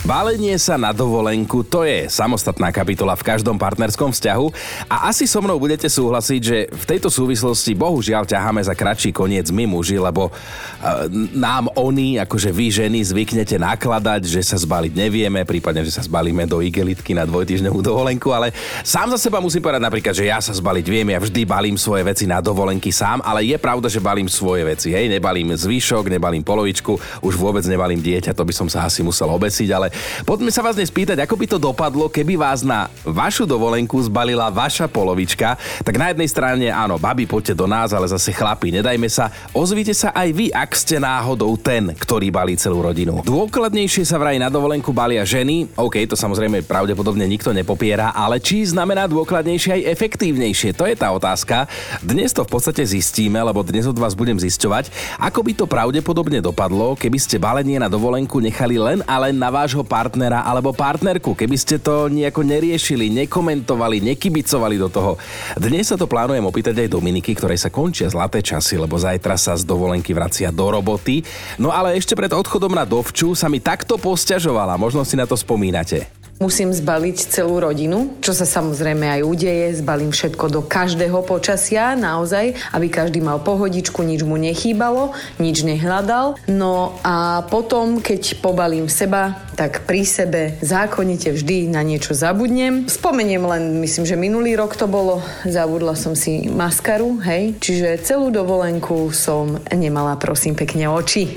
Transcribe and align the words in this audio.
Balenie 0.00 0.56
sa 0.56 0.80
na 0.80 0.96
dovolenku, 0.96 1.60
to 1.60 1.84
je 1.84 2.08
samostatná 2.08 2.72
kapitola 2.72 3.12
v 3.12 3.20
každom 3.20 3.60
partnerskom 3.60 4.16
vzťahu. 4.16 4.48
A 4.88 5.12
asi 5.12 5.28
so 5.28 5.44
mnou 5.44 5.60
budete 5.60 5.92
súhlasiť, 5.92 6.40
že 6.40 6.72
v 6.72 6.84
tejto 6.88 7.12
súvislosti 7.12 7.76
bohužiaľ 7.76 8.24
ťaháme 8.24 8.64
za 8.64 8.72
kratší 8.72 9.12
koniec 9.12 9.52
my 9.52 9.68
muži, 9.68 10.00
lebo 10.00 10.32
uh, 10.32 11.04
nám 11.36 11.68
oni, 11.76 12.16
akože 12.16 12.48
vy 12.48 12.72
ženy, 12.72 13.04
zvyknete 13.04 13.60
nakladať, 13.60 14.24
že 14.24 14.40
sa 14.40 14.56
zbaliť 14.56 14.96
nevieme, 14.96 15.44
prípadne, 15.44 15.84
že 15.84 15.92
sa 15.92 16.00
zbalíme 16.00 16.48
do 16.48 16.64
igelitky 16.64 17.12
na 17.12 17.28
dvojtyžňovú 17.28 17.84
dovolenku, 17.84 18.32
ale 18.32 18.56
sám 18.80 19.12
za 19.12 19.20
seba 19.20 19.36
musím 19.44 19.60
povedať 19.60 19.84
napríklad, 19.84 20.16
že 20.16 20.32
ja 20.32 20.40
sa 20.40 20.56
zbaliť 20.56 20.86
viem, 20.88 21.12
ja 21.12 21.20
vždy 21.20 21.44
balím 21.44 21.76
svoje 21.76 22.08
veci 22.08 22.24
na 22.24 22.40
dovolenky 22.40 22.88
sám, 22.88 23.20
ale 23.20 23.44
je 23.44 23.60
pravda, 23.60 23.92
že 23.92 24.00
balím 24.00 24.32
svoje 24.32 24.64
veci, 24.64 24.96
hej, 24.96 25.12
nebalím 25.12 25.52
zvyšok, 25.52 26.08
nebalím 26.08 26.40
polovičku, 26.40 27.20
už 27.20 27.36
vôbec 27.36 27.68
nebalím 27.68 28.00
dieťa, 28.00 28.32
to 28.32 28.48
by 28.48 28.54
som 28.56 28.64
sa 28.72 28.88
asi 28.88 29.04
musel 29.04 29.28
obesiť, 29.28 29.68
ale 29.76 29.89
poďme 30.24 30.50
sa 30.52 30.62
vás 30.64 30.74
dnes 30.74 30.90
spýtať, 30.90 31.22
ako 31.22 31.34
by 31.38 31.46
to 31.46 31.58
dopadlo, 31.58 32.10
keby 32.10 32.34
vás 32.34 32.66
na 32.66 32.90
vašu 33.06 33.46
dovolenku 33.46 33.96
zbalila 34.02 34.50
vaša 34.50 34.90
polovička. 34.90 35.54
Tak 35.84 35.94
na 35.94 36.10
jednej 36.10 36.28
strane, 36.28 36.66
áno, 36.70 36.98
babi, 36.98 37.24
poďte 37.26 37.54
do 37.54 37.66
nás, 37.70 37.94
ale 37.94 38.10
zase 38.10 38.34
chlapi, 38.34 38.74
nedajme 38.74 39.08
sa. 39.10 39.30
Ozvite 39.54 39.94
sa 39.94 40.10
aj 40.14 40.28
vy, 40.32 40.46
ak 40.50 40.70
ste 40.74 40.96
náhodou 41.02 41.54
ten, 41.60 41.92
ktorý 41.94 42.32
balí 42.32 42.54
celú 42.56 42.82
rodinu. 42.84 43.22
Dôkladnejšie 43.22 44.08
sa 44.08 44.16
vraj 44.20 44.40
na 44.40 44.48
dovolenku 44.50 44.94
balia 44.94 45.22
ženy. 45.26 45.70
OK, 45.76 46.02
to 46.08 46.16
samozrejme 46.18 46.64
pravdepodobne 46.66 47.26
nikto 47.26 47.50
nepopiera, 47.50 48.14
ale 48.14 48.42
či 48.42 48.66
znamená 48.66 49.06
dôkladnejšie 49.10 49.80
aj 49.80 49.86
efektívnejšie? 49.94 50.76
To 50.76 50.86
je 50.86 50.96
tá 50.96 51.10
otázka. 51.12 51.66
Dnes 52.00 52.32
to 52.32 52.46
v 52.46 52.50
podstate 52.50 52.82
zistíme, 52.84 53.38
lebo 53.40 53.62
dnes 53.66 53.86
od 53.86 53.98
vás 53.98 54.14
budem 54.14 54.38
zisťovať, 54.38 55.18
ako 55.18 55.40
by 55.44 55.52
to 55.56 55.64
pravdepodobne 55.68 56.40
dopadlo, 56.40 56.96
keby 56.96 57.18
ste 57.20 57.40
balenie 57.40 57.80
na 57.80 57.88
dovolenku 57.88 58.40
nechali 58.40 58.76
len 58.80 59.04
a 59.04 59.20
len 59.20 59.36
na 59.36 59.48
vášho 59.52 59.79
vášho 59.80 59.88
partnera 59.88 60.44
alebo 60.44 60.76
partnerku, 60.76 61.32
keby 61.32 61.56
ste 61.56 61.80
to 61.80 62.12
nejako 62.12 62.44
neriešili, 62.44 63.08
nekomentovali, 63.24 64.04
nekibicovali 64.12 64.76
do 64.76 64.92
toho. 64.92 65.16
Dnes 65.56 65.88
sa 65.88 65.96
to 65.96 66.04
plánujem 66.04 66.44
opýtať 66.44 66.84
aj 66.84 66.92
Dominiky, 66.92 67.32
ktorej 67.32 67.56
sa 67.56 67.72
končia 67.72 68.12
zlaté 68.12 68.44
časy, 68.44 68.76
lebo 68.76 69.00
zajtra 69.00 69.40
sa 69.40 69.56
z 69.56 69.64
dovolenky 69.64 70.12
vracia 70.12 70.52
do 70.52 70.68
roboty. 70.68 71.24
No 71.56 71.72
ale 71.72 71.96
ešte 71.96 72.12
pred 72.12 72.30
odchodom 72.30 72.76
na 72.76 72.84
dovču 72.84 73.32
sa 73.32 73.48
mi 73.48 73.62
takto 73.62 73.96
posťažovala, 73.96 74.76
možno 74.76 75.00
si 75.06 75.16
na 75.16 75.24
to 75.24 75.36
spomínate. 75.36 76.20
Musím 76.40 76.72
zbaliť 76.72 77.36
celú 77.36 77.60
rodinu, 77.60 78.16
čo 78.24 78.32
sa 78.32 78.48
samozrejme 78.48 79.04
aj 79.04 79.20
udeje. 79.28 79.76
Zbalím 79.76 80.08
všetko 80.08 80.48
do 80.48 80.64
každého 80.64 81.20
počasia, 81.28 81.92
naozaj, 81.92 82.56
aby 82.72 82.88
každý 82.88 83.20
mal 83.20 83.44
pohodičku, 83.44 84.00
nič 84.00 84.24
mu 84.24 84.40
nechýbalo, 84.40 85.12
nič 85.36 85.60
nehľadal. 85.68 86.40
No 86.48 86.96
a 87.04 87.44
potom, 87.44 88.00
keď 88.00 88.40
pobalím 88.40 88.88
seba, 88.88 89.36
tak 89.60 89.84
pri 89.84 90.08
sebe 90.08 90.56
zákonite 90.64 91.36
vždy 91.36 91.68
na 91.68 91.84
niečo 91.84 92.16
zabudnem. 92.16 92.88
Spomeniem 92.88 93.44
len, 93.44 93.76
myslím, 93.84 94.08
že 94.08 94.16
minulý 94.16 94.56
rok 94.56 94.72
to 94.72 94.88
bolo, 94.88 95.20
zabudla 95.44 95.92
som 95.92 96.16
si 96.16 96.48
maskaru, 96.48 97.20
hej, 97.20 97.60
čiže 97.60 98.00
celú 98.00 98.32
dovolenku 98.32 99.12
som 99.12 99.60
nemala, 99.68 100.16
prosím, 100.16 100.56
pekne 100.56 100.88
oči. 100.88 101.28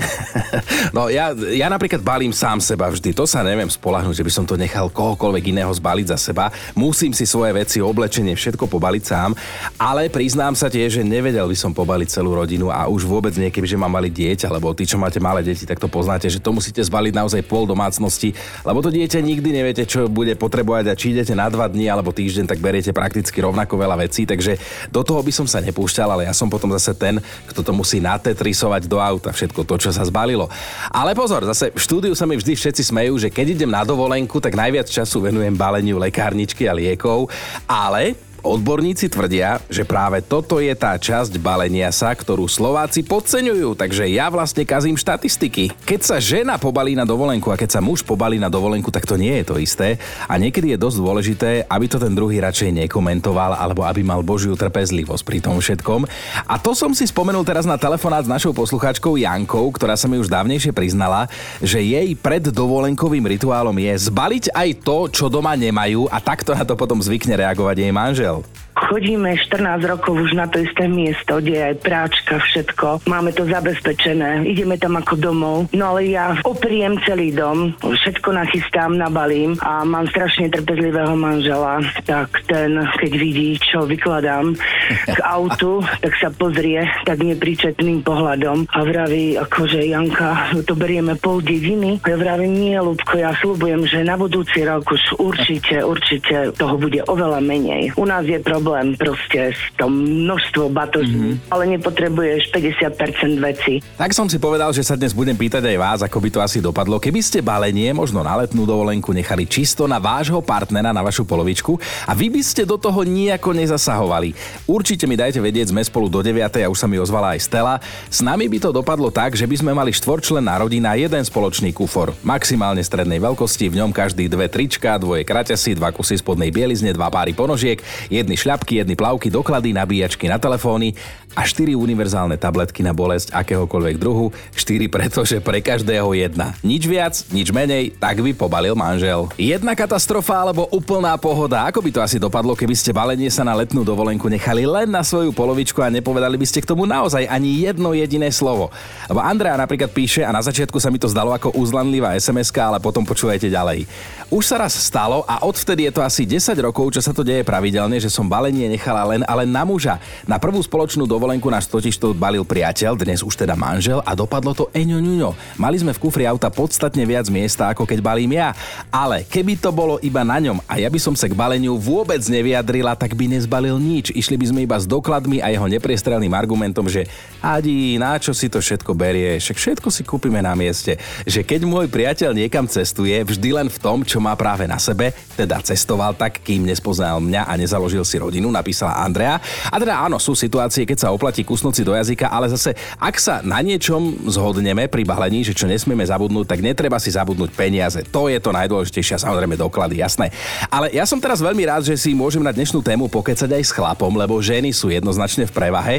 No 0.94 1.10
ja, 1.10 1.34
ja 1.34 1.66
napríklad 1.66 1.98
balím 2.06 2.30
sám 2.30 2.62
seba 2.62 2.86
vždy, 2.86 3.10
to 3.10 3.26
sa 3.26 3.42
neviem 3.42 3.66
spolahnuť, 3.66 4.14
že 4.14 4.22
by 4.22 4.32
som 4.32 4.44
to 4.46 4.54
nechal 4.54 4.86
kohokoľvek 4.86 5.50
iného 5.50 5.72
zbaliť 5.74 6.06
za 6.14 6.18
seba. 6.30 6.54
Musím 6.78 7.10
si 7.10 7.26
svoje 7.26 7.50
veci, 7.50 7.82
oblečenie, 7.82 8.38
všetko 8.38 8.70
pobaliť 8.70 9.02
sám, 9.02 9.34
ale 9.74 10.06
priznám 10.06 10.54
sa 10.54 10.70
tiež, 10.70 11.02
že 11.02 11.02
nevedel 11.02 11.50
by 11.50 11.56
som 11.58 11.74
pobaliť 11.74 12.08
celú 12.14 12.38
rodinu 12.38 12.70
a 12.70 12.86
už 12.86 13.10
vôbec 13.10 13.34
niekedy, 13.34 13.66
že 13.66 13.80
mám 13.80 13.90
mali 13.90 14.06
dieťa, 14.06 14.54
lebo 14.54 14.70
tí, 14.70 14.86
čo 14.86 14.94
máte 14.94 15.18
malé 15.18 15.42
deti, 15.42 15.66
tak 15.66 15.82
to 15.82 15.90
poznáte, 15.90 16.30
že 16.30 16.38
to 16.38 16.54
musíte 16.54 16.78
zbaliť 16.78 17.12
naozaj 17.18 17.42
pol 17.42 17.66
domácnosti, 17.66 18.13
lebo 18.62 18.78
to 18.78 18.94
dieťa 18.94 19.18
nikdy 19.18 19.50
neviete, 19.50 19.82
čo 19.82 20.06
bude 20.06 20.38
potrebovať 20.38 20.94
a 20.94 20.94
či 20.94 21.10
idete 21.10 21.34
na 21.34 21.50
dva 21.50 21.66
dní 21.66 21.90
alebo 21.90 22.14
týždeň, 22.14 22.46
tak 22.46 22.62
beriete 22.62 22.94
prakticky 22.94 23.42
rovnako 23.42 23.74
veľa 23.74 24.06
vecí, 24.06 24.22
takže 24.22 24.54
do 24.94 25.02
toho 25.02 25.18
by 25.26 25.34
som 25.34 25.50
sa 25.50 25.58
nepúšťal, 25.58 26.06
ale 26.06 26.30
ja 26.30 26.34
som 26.36 26.46
potom 26.46 26.70
zase 26.70 26.94
ten, 26.94 27.18
kto 27.50 27.66
to 27.66 27.74
musí 27.74 27.98
natetrisovať 27.98 28.86
do 28.86 29.02
auta, 29.02 29.34
všetko 29.34 29.66
to, 29.66 29.74
čo 29.82 29.90
sa 29.90 30.06
zbalilo. 30.06 30.46
Ale 30.94 31.18
pozor, 31.18 31.42
zase 31.50 31.74
v 31.74 31.82
štúdiu 31.82 32.14
sa 32.14 32.30
mi 32.30 32.38
vždy 32.38 32.54
všetci 32.54 32.94
smejú, 32.94 33.18
že 33.18 33.34
keď 33.34 33.58
idem 33.58 33.74
na 33.74 33.82
dovolenku, 33.82 34.38
tak 34.38 34.54
najviac 34.54 34.84
viac 34.84 34.92
času 34.92 35.24
venujem 35.24 35.56
baleniu 35.56 35.96
lekárničky 35.96 36.68
a 36.68 36.76
liekov, 36.76 37.32
ale 37.64 38.33
Odborníci 38.44 39.08
tvrdia, 39.08 39.56
že 39.72 39.88
práve 39.88 40.20
toto 40.20 40.60
je 40.60 40.68
tá 40.76 40.92
časť 41.00 41.40
balenia 41.40 41.88
sa, 41.88 42.12
ktorú 42.12 42.44
Slováci 42.44 43.00
podceňujú, 43.00 43.72
takže 43.72 44.04
ja 44.12 44.28
vlastne 44.28 44.68
kazím 44.68 45.00
štatistiky. 45.00 45.72
Keď 45.88 46.00
sa 46.04 46.20
žena 46.20 46.60
pobalí 46.60 46.92
na 46.92 47.08
dovolenku 47.08 47.48
a 47.48 47.56
keď 47.56 47.76
sa 47.76 47.80
muž 47.80 48.04
pobalí 48.04 48.36
na 48.36 48.52
dovolenku, 48.52 48.92
tak 48.92 49.08
to 49.08 49.16
nie 49.16 49.40
je 49.40 49.44
to 49.48 49.56
isté 49.56 49.96
a 50.28 50.36
niekedy 50.36 50.76
je 50.76 50.82
dosť 50.84 50.98
dôležité, 51.00 51.50
aby 51.64 51.88
to 51.88 51.96
ten 51.96 52.12
druhý 52.12 52.36
radšej 52.44 52.84
nekomentoval 52.84 53.56
alebo 53.56 53.80
aby 53.88 54.04
mal 54.04 54.20
božiu 54.20 54.52
trpezlivosť 54.60 55.24
pri 55.24 55.38
tom 55.40 55.56
všetkom. 55.56 56.04
A 56.44 56.60
to 56.60 56.76
som 56.76 56.92
si 56.92 57.08
spomenul 57.08 57.48
teraz 57.48 57.64
na 57.64 57.80
telefonát 57.80 58.28
s 58.28 58.32
našou 58.32 58.52
poslucháčkou 58.52 59.16
Jankou, 59.16 59.72
ktorá 59.72 59.96
sa 59.96 60.04
mi 60.04 60.20
už 60.20 60.28
dávnejšie 60.28 60.76
priznala, 60.76 61.32
že 61.64 61.80
jej 61.80 62.12
pred 62.12 62.44
dovolenkovým 62.52 63.24
rituálom 63.24 63.76
je 63.80 64.12
zbaliť 64.12 64.52
aj 64.52 64.68
to, 64.84 65.08
čo 65.08 65.32
doma 65.32 65.56
nemajú 65.56 66.12
a 66.12 66.20
takto 66.20 66.52
na 66.52 66.68
to 66.68 66.76
potom 66.76 67.00
zvykne 67.00 67.40
reagovať 67.40 67.76
jej 67.80 67.94
manžel. 67.94 68.33
child. 68.34 68.63
Chodíme 68.74 69.38
14 69.38 69.86
rokov 69.86 70.18
už 70.18 70.34
na 70.34 70.50
to 70.50 70.58
isté 70.58 70.90
miesto, 70.90 71.38
kde 71.38 71.54
je 71.54 71.62
aj 71.62 71.76
práčka, 71.78 72.34
všetko. 72.42 73.06
Máme 73.06 73.30
to 73.30 73.46
zabezpečené. 73.46 74.42
Ideme 74.50 74.74
tam 74.82 74.98
ako 74.98 75.14
domov. 75.14 75.56
No 75.70 75.94
ale 75.94 76.10
ja 76.10 76.34
opriem 76.42 76.98
celý 77.06 77.30
dom, 77.30 77.70
všetko 77.78 78.34
nachystám, 78.34 78.98
nabalím 78.98 79.54
a 79.62 79.86
mám 79.86 80.10
strašne 80.10 80.50
trpezlivého 80.50 81.14
manžela. 81.14 81.78
Tak 82.02 82.50
ten, 82.50 82.82
keď 82.98 83.12
vidí, 83.14 83.54
čo 83.62 83.86
vykladám 83.86 84.58
k 85.06 85.18
autu, 85.38 85.78
tak 86.02 86.12
sa 86.18 86.34
pozrie 86.34 86.82
tak 87.06 87.22
nepríčetným 87.22 88.02
pohľadom 88.02 88.66
a 88.74 88.78
vraví, 88.82 89.38
akože 89.38 89.86
Janka, 89.86 90.50
to 90.66 90.74
berieme 90.74 91.14
pol 91.14 91.38
dediny. 91.38 92.02
Ja 92.02 92.18
vravím, 92.18 92.58
nie, 92.58 92.74
Lubko, 92.74 93.22
ja 93.22 93.38
slúbujem, 93.38 93.86
že 93.86 94.02
na 94.02 94.18
budúci 94.18 94.66
rok 94.66 94.82
už 94.90 95.22
určite, 95.22 95.78
určite 95.86 96.50
toho 96.58 96.74
bude 96.74 97.06
oveľa 97.06 97.38
menej. 97.38 97.94
U 97.94 98.02
nás 98.02 98.26
je 98.26 98.42
problém 98.42 98.63
problém 98.64 98.96
proste 98.96 99.52
s 99.52 99.60
tom 99.76 99.92
množstvo 99.92 100.72
batoží, 100.72 101.12
mm-hmm. 101.12 101.52
ale 101.52 101.68
nepotrebuješ 101.76 102.48
50% 102.48 103.36
veci. 103.44 103.84
Tak 104.00 104.16
som 104.16 104.24
si 104.24 104.40
povedal, 104.40 104.72
že 104.72 104.80
sa 104.80 104.96
dnes 104.96 105.12
budem 105.12 105.36
pýtať 105.36 105.68
aj 105.68 105.76
vás, 105.76 106.00
ako 106.00 106.16
by 106.16 106.28
to 106.32 106.40
asi 106.40 106.64
dopadlo, 106.64 106.96
keby 106.96 107.20
ste 107.20 107.44
balenie 107.44 107.92
možno 107.92 108.24
na 108.24 108.32
letnú 108.40 108.64
dovolenku 108.64 109.12
nechali 109.12 109.44
čisto 109.44 109.84
na 109.84 110.00
vášho 110.00 110.40
partnera, 110.40 110.96
na 110.96 111.04
vašu 111.04 111.28
polovičku 111.28 111.76
a 112.08 112.16
vy 112.16 112.32
by 112.32 112.40
ste 112.40 112.64
do 112.64 112.80
toho 112.80 113.04
nejako 113.04 113.52
nezasahovali. 113.52 114.32
Určite 114.64 115.04
mi 115.04 115.20
dajte 115.20 115.44
vedieť, 115.44 115.68
sme 115.76 115.84
spolu 115.84 116.08
do 116.08 116.24
9. 116.24 116.40
a 116.40 116.72
už 116.72 116.80
sa 116.80 116.88
mi 116.88 116.96
ozvala 116.96 117.36
aj 117.36 117.44
Stela. 117.44 117.84
S 118.08 118.24
nami 118.24 118.48
by 118.48 118.64
to 118.64 118.70
dopadlo 118.72 119.12
tak, 119.12 119.36
že 119.36 119.44
by 119.44 119.60
sme 119.60 119.76
mali 119.76 119.92
štvorčlenná 119.92 120.56
rodina, 120.56 120.96
jeden 120.96 121.20
spoločný 121.20 121.76
kufor, 121.76 122.16
maximálne 122.24 122.80
strednej 122.80 123.20
veľkosti, 123.20 123.68
v 123.68 123.84
ňom 123.84 123.92
každý 123.92 124.24
dve 124.32 124.48
trička, 124.48 124.96
dvoje 124.96 125.28
kraťasy, 125.28 125.76
dva 125.76 125.92
kusy 125.92 126.16
spodnej 126.16 126.48
bielizne, 126.48 126.96
dva 126.96 127.12
páry 127.12 127.36
ponožiek, 127.36 127.76
jedny 128.08 128.40
šľap 128.40 128.53
šľapky, 128.54 128.86
jedny 128.86 128.94
plavky, 128.94 129.34
doklady, 129.34 129.74
nabíjačky 129.74 130.30
na 130.30 130.38
telefóny 130.38 130.94
a 131.34 131.42
4 131.42 131.74
univerzálne 131.74 132.38
tabletky 132.38 132.86
na 132.86 132.94
bolesť 132.94 133.34
akéhokoľvek 133.34 133.98
druhu. 133.98 134.30
4 134.54 134.86
pretože 134.86 135.42
pre 135.42 135.58
každého 135.58 136.06
jedna. 136.14 136.54
Nič 136.62 136.86
viac, 136.86 137.18
nič 137.34 137.50
menej, 137.50 137.98
tak 137.98 138.22
by 138.22 138.30
pobalil 138.30 138.78
manžel. 138.78 139.26
Jedna 139.34 139.74
katastrofa 139.74 140.38
alebo 140.38 140.70
úplná 140.70 141.18
pohoda. 141.18 141.66
Ako 141.66 141.82
by 141.82 141.90
to 141.90 141.98
asi 141.98 142.22
dopadlo, 142.22 142.54
keby 142.54 142.78
ste 142.78 142.94
balenie 142.94 143.26
sa 143.26 143.42
na 143.42 143.58
letnú 143.58 143.82
dovolenku 143.82 144.30
nechali 144.30 144.62
len 144.62 144.86
na 144.86 145.02
svoju 145.02 145.34
polovičku 145.34 145.82
a 145.82 145.90
nepovedali 145.90 146.38
by 146.38 146.46
ste 146.46 146.62
k 146.62 146.70
tomu 146.70 146.86
naozaj 146.86 147.26
ani 147.26 147.66
jedno 147.66 147.90
jediné 147.90 148.30
slovo. 148.30 148.70
Lebo 149.10 149.18
Andrea 149.18 149.58
napríklad 149.58 149.90
píše 149.90 150.22
a 150.22 150.30
na 150.30 150.46
začiatku 150.46 150.78
sa 150.78 150.94
mi 150.94 151.02
to 151.02 151.10
zdalo 151.10 151.34
ako 151.34 151.58
uzlanlivá 151.58 152.14
sms 152.14 152.54
ale 152.62 152.78
potom 152.78 153.02
počúvajte 153.02 153.50
ďalej. 153.50 153.90
Už 154.30 154.46
sa 154.46 154.62
raz 154.62 154.78
stalo 154.78 155.26
a 155.26 155.42
odvtedy 155.42 155.90
je 155.90 155.92
to 155.98 156.06
asi 156.06 156.22
10 156.22 156.54
rokov, 156.62 156.94
čo 156.94 157.02
sa 157.02 157.10
to 157.10 157.26
deje 157.26 157.42
pravidelne, 157.42 157.98
že 157.98 158.06
som 158.06 158.30
bal 158.30 158.43
balenie 158.44 158.76
nechala 158.76 159.08
len, 159.08 159.24
ale 159.24 159.48
na 159.48 159.64
muža. 159.64 159.96
Na 160.28 160.36
prvú 160.36 160.60
spoločnú 160.60 161.08
dovolenku 161.08 161.48
náš 161.48 161.64
totiž 161.64 161.96
to 161.96 162.12
balil 162.12 162.44
priateľ, 162.44 162.92
dnes 162.92 163.24
už 163.24 163.40
teda 163.40 163.56
manžel 163.56 164.04
a 164.04 164.12
dopadlo 164.12 164.52
to 164.52 164.68
eňo 164.76 165.00
ňuňo. 165.00 165.56
Mali 165.56 165.80
sme 165.80 165.96
v 165.96 166.02
kufri 166.04 166.28
auta 166.28 166.52
podstatne 166.52 167.08
viac 167.08 167.24
miesta, 167.32 167.72
ako 167.72 167.88
keď 167.88 168.04
balím 168.04 168.36
ja. 168.36 168.52
Ale 168.92 169.24
keby 169.24 169.56
to 169.56 169.72
bolo 169.72 169.96
iba 170.04 170.20
na 170.28 170.36
ňom 170.44 170.60
a 170.68 170.76
ja 170.76 170.92
by 170.92 171.00
som 171.00 171.16
sa 171.16 171.24
k 171.24 171.32
baleniu 171.32 171.80
vôbec 171.80 172.20
nevyjadrila, 172.20 172.92
tak 173.00 173.16
by 173.16 173.32
nezbalil 173.32 173.80
nič. 173.80 174.12
Išli 174.12 174.36
by 174.36 174.46
sme 174.52 174.60
iba 174.68 174.76
s 174.76 174.84
dokladmi 174.84 175.40
a 175.40 175.48
jeho 175.48 175.64
nepriestrelným 175.64 176.36
argumentom, 176.36 176.84
že 176.84 177.08
Adi, 177.40 177.96
na 177.96 178.20
čo 178.20 178.36
si 178.36 178.52
to 178.52 178.60
všetko 178.60 178.92
berie, 178.92 179.40
však 179.40 179.56
všetko 179.56 179.88
si 179.88 180.04
kúpime 180.04 180.44
na 180.44 180.52
mieste. 180.52 181.00
Že 181.24 181.48
keď 181.48 181.60
môj 181.64 181.88
priateľ 181.88 182.36
niekam 182.36 182.68
cestuje, 182.68 183.16
vždy 183.24 183.56
len 183.56 183.72
v 183.72 183.80
tom, 183.80 184.04
čo 184.04 184.20
má 184.20 184.36
práve 184.36 184.68
na 184.68 184.76
sebe, 184.76 185.16
teda 185.32 185.64
cestoval 185.64 186.12
tak, 186.12 186.44
kým 186.44 186.68
nespoznal 186.68 187.24
mňa 187.24 187.48
a 187.48 187.52
nezaložil 187.56 188.04
si 188.04 188.20
rodinu 188.20 188.33
hodinu, 188.34 188.50
napísala 188.50 188.98
Andrea. 188.98 189.38
A 189.70 189.78
teda 189.78 190.02
áno, 190.02 190.18
sú 190.18 190.34
situácie, 190.34 190.82
keď 190.82 191.06
sa 191.06 191.08
oplatí 191.14 191.46
kusnúť 191.46 191.74
si 191.78 191.82
do 191.86 191.94
jazyka, 191.94 192.26
ale 192.26 192.50
zase, 192.50 192.74
ak 192.98 193.14
sa 193.22 193.38
na 193.46 193.62
niečom 193.62 194.26
zhodneme 194.26 194.90
pri 194.90 195.06
balení, 195.06 195.46
že 195.46 195.54
čo 195.54 195.70
nesmieme 195.70 196.02
zabudnúť, 196.02 196.50
tak 196.50 196.58
netreba 196.58 196.98
si 196.98 197.14
zabudnúť 197.14 197.54
peniaze. 197.54 198.02
To 198.10 198.26
je 198.26 198.42
to 198.42 198.50
najdôležitejšie, 198.50 199.22
samozrejme 199.22 199.54
doklady, 199.54 200.02
jasné. 200.02 200.34
Ale 200.66 200.90
ja 200.90 201.06
som 201.06 201.22
teraz 201.22 201.38
veľmi 201.38 201.62
rád, 201.62 201.86
že 201.86 201.94
si 201.94 202.10
môžem 202.10 202.42
na 202.42 202.50
dnešnú 202.50 202.82
tému 202.82 203.06
pokecať 203.06 203.54
aj 203.54 203.62
s 203.62 203.70
chlapom, 203.70 204.10
lebo 204.18 204.42
ženy 204.42 204.74
sú 204.74 204.90
jednoznačne 204.90 205.46
v 205.46 205.54
prevahe. 205.54 205.96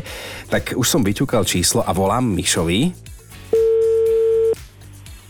Tak 0.51 0.75
už 0.75 0.83
som 0.83 0.99
vyťukal 0.99 1.47
číslo 1.47 1.87
a 1.87 1.95
volám 1.95 2.27
Mišovi. 2.27 3.14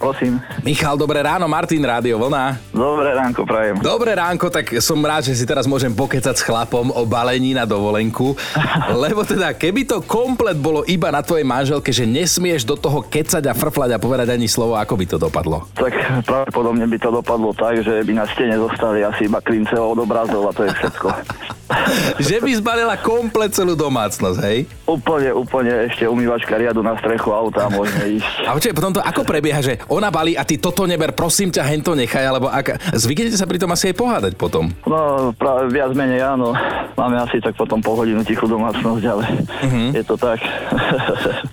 Prosím. 0.06 0.38
Michal, 0.62 1.02
dobré 1.02 1.26
ráno, 1.26 1.50
Martin, 1.50 1.82
Rádio 1.82 2.22
Vlna. 2.22 2.62
Dobré 2.70 3.10
ránko, 3.18 3.42
prajem. 3.42 3.76
Dobré 3.82 4.14
ránko, 4.14 4.54
tak 4.54 4.70
som 4.78 5.02
rád, 5.02 5.26
že 5.26 5.34
si 5.34 5.50
teraz 5.50 5.66
môžem 5.66 5.90
pokecať 5.90 6.38
s 6.38 6.46
chlapom 6.46 6.94
o 6.94 7.02
balení 7.10 7.58
na 7.58 7.66
dovolenku. 7.66 8.38
Lebo 9.04 9.26
teda, 9.26 9.58
keby 9.58 9.82
to 9.90 10.06
komplet 10.06 10.62
bolo 10.62 10.86
iba 10.86 11.10
na 11.10 11.26
tvojej 11.26 11.42
manželke, 11.42 11.90
že 11.90 12.06
nesmieš 12.06 12.70
do 12.70 12.78
toho 12.78 13.02
kecať 13.02 13.50
a 13.50 13.58
frflať 13.58 13.98
a 13.98 14.02
povedať 14.02 14.30
ani 14.30 14.46
slovo, 14.46 14.78
ako 14.78 14.94
by 14.94 15.06
to 15.10 15.18
dopadlo? 15.18 15.66
Tak 15.74 15.98
pravdepodobne 16.22 16.86
by 16.86 16.98
to 17.02 17.10
dopadlo 17.10 17.50
tak, 17.58 17.82
že 17.82 18.06
by 18.06 18.14
na 18.14 18.30
stene 18.30 18.62
zostali 18.62 19.02
asi 19.02 19.26
iba 19.26 19.42
klince 19.42 19.74
od 19.74 19.98
obrazov 19.98 20.46
a 20.46 20.54
to 20.54 20.70
je 20.70 20.72
všetko. 20.86 21.08
že 22.28 22.38
by 22.42 22.52
zbalila 22.62 22.96
komplet 23.00 23.52
celú 23.54 23.74
domácnosť, 23.74 24.40
hej? 24.46 24.60
Úplne, 24.86 25.34
úplne 25.34 25.74
ešte 25.90 26.06
umývačka 26.06 26.54
riadu 26.56 26.86
na 26.86 26.94
strechu 27.02 27.34
auta 27.34 27.68
môžeme 27.74 28.06
ísť. 28.22 28.34
A 28.46 28.54
počkaj, 28.54 28.76
potom 28.78 28.94
to 28.94 29.02
ako 29.02 29.22
prebieha, 29.26 29.60
že 29.62 29.82
ona 29.90 30.14
balí 30.14 30.38
a 30.38 30.46
ty 30.46 30.62
toto 30.62 30.86
neber, 30.86 31.18
prosím 31.18 31.50
ťa, 31.50 31.66
hento 31.66 31.98
nechaj, 31.98 32.22
alebo 32.22 32.48
ak... 32.50 32.78
Zvyknete 32.94 33.38
sa 33.38 33.50
pri 33.50 33.58
tom 33.58 33.74
asi 33.74 33.92
aj 33.92 33.96
pohádať 33.98 34.34
potom? 34.38 34.70
No, 34.86 35.34
práve 35.34 35.74
viac 35.74 35.92
menej 35.98 36.22
áno. 36.22 36.54
Máme 36.96 37.18
asi 37.20 37.42
tak 37.42 37.58
potom 37.58 37.82
pol 37.82 38.06
hodinu 38.06 38.22
tichú 38.24 38.48
domácnosť, 38.48 39.04
ale 39.04 39.24
uh-huh. 39.44 39.90
je 39.92 40.04
to 40.06 40.16
tak. 40.16 40.40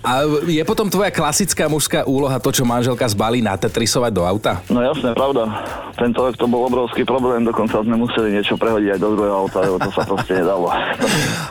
a 0.07 0.11
je 0.47 0.63
potom 0.63 0.87
tvoja 0.87 1.11
klasická 1.11 1.67
mužská 1.67 2.05
úloha 2.07 2.37
to, 2.39 2.53
čo 2.53 2.63
manželka 2.63 3.03
zbalí 3.09 3.43
natetrisovať 3.43 4.11
do 4.13 4.23
auta? 4.23 4.63
No 4.69 4.79
jasné, 4.79 5.11
pravda. 5.17 5.49
Tento 5.99 6.19
rok 6.23 6.35
to 6.39 6.47
bol 6.47 6.63
obrovský 6.65 7.03
problém, 7.03 7.43
dokonca 7.43 7.81
sme 7.83 7.99
museli 7.99 8.39
niečo 8.39 8.55
prehodiť 8.55 8.97
aj 8.97 8.99
do 8.99 9.09
druhého 9.13 9.35
auta, 9.45 9.59
lebo 9.61 9.77
to 9.83 9.91
sa 9.91 10.02
proste 10.05 10.39
nedalo. 10.39 10.67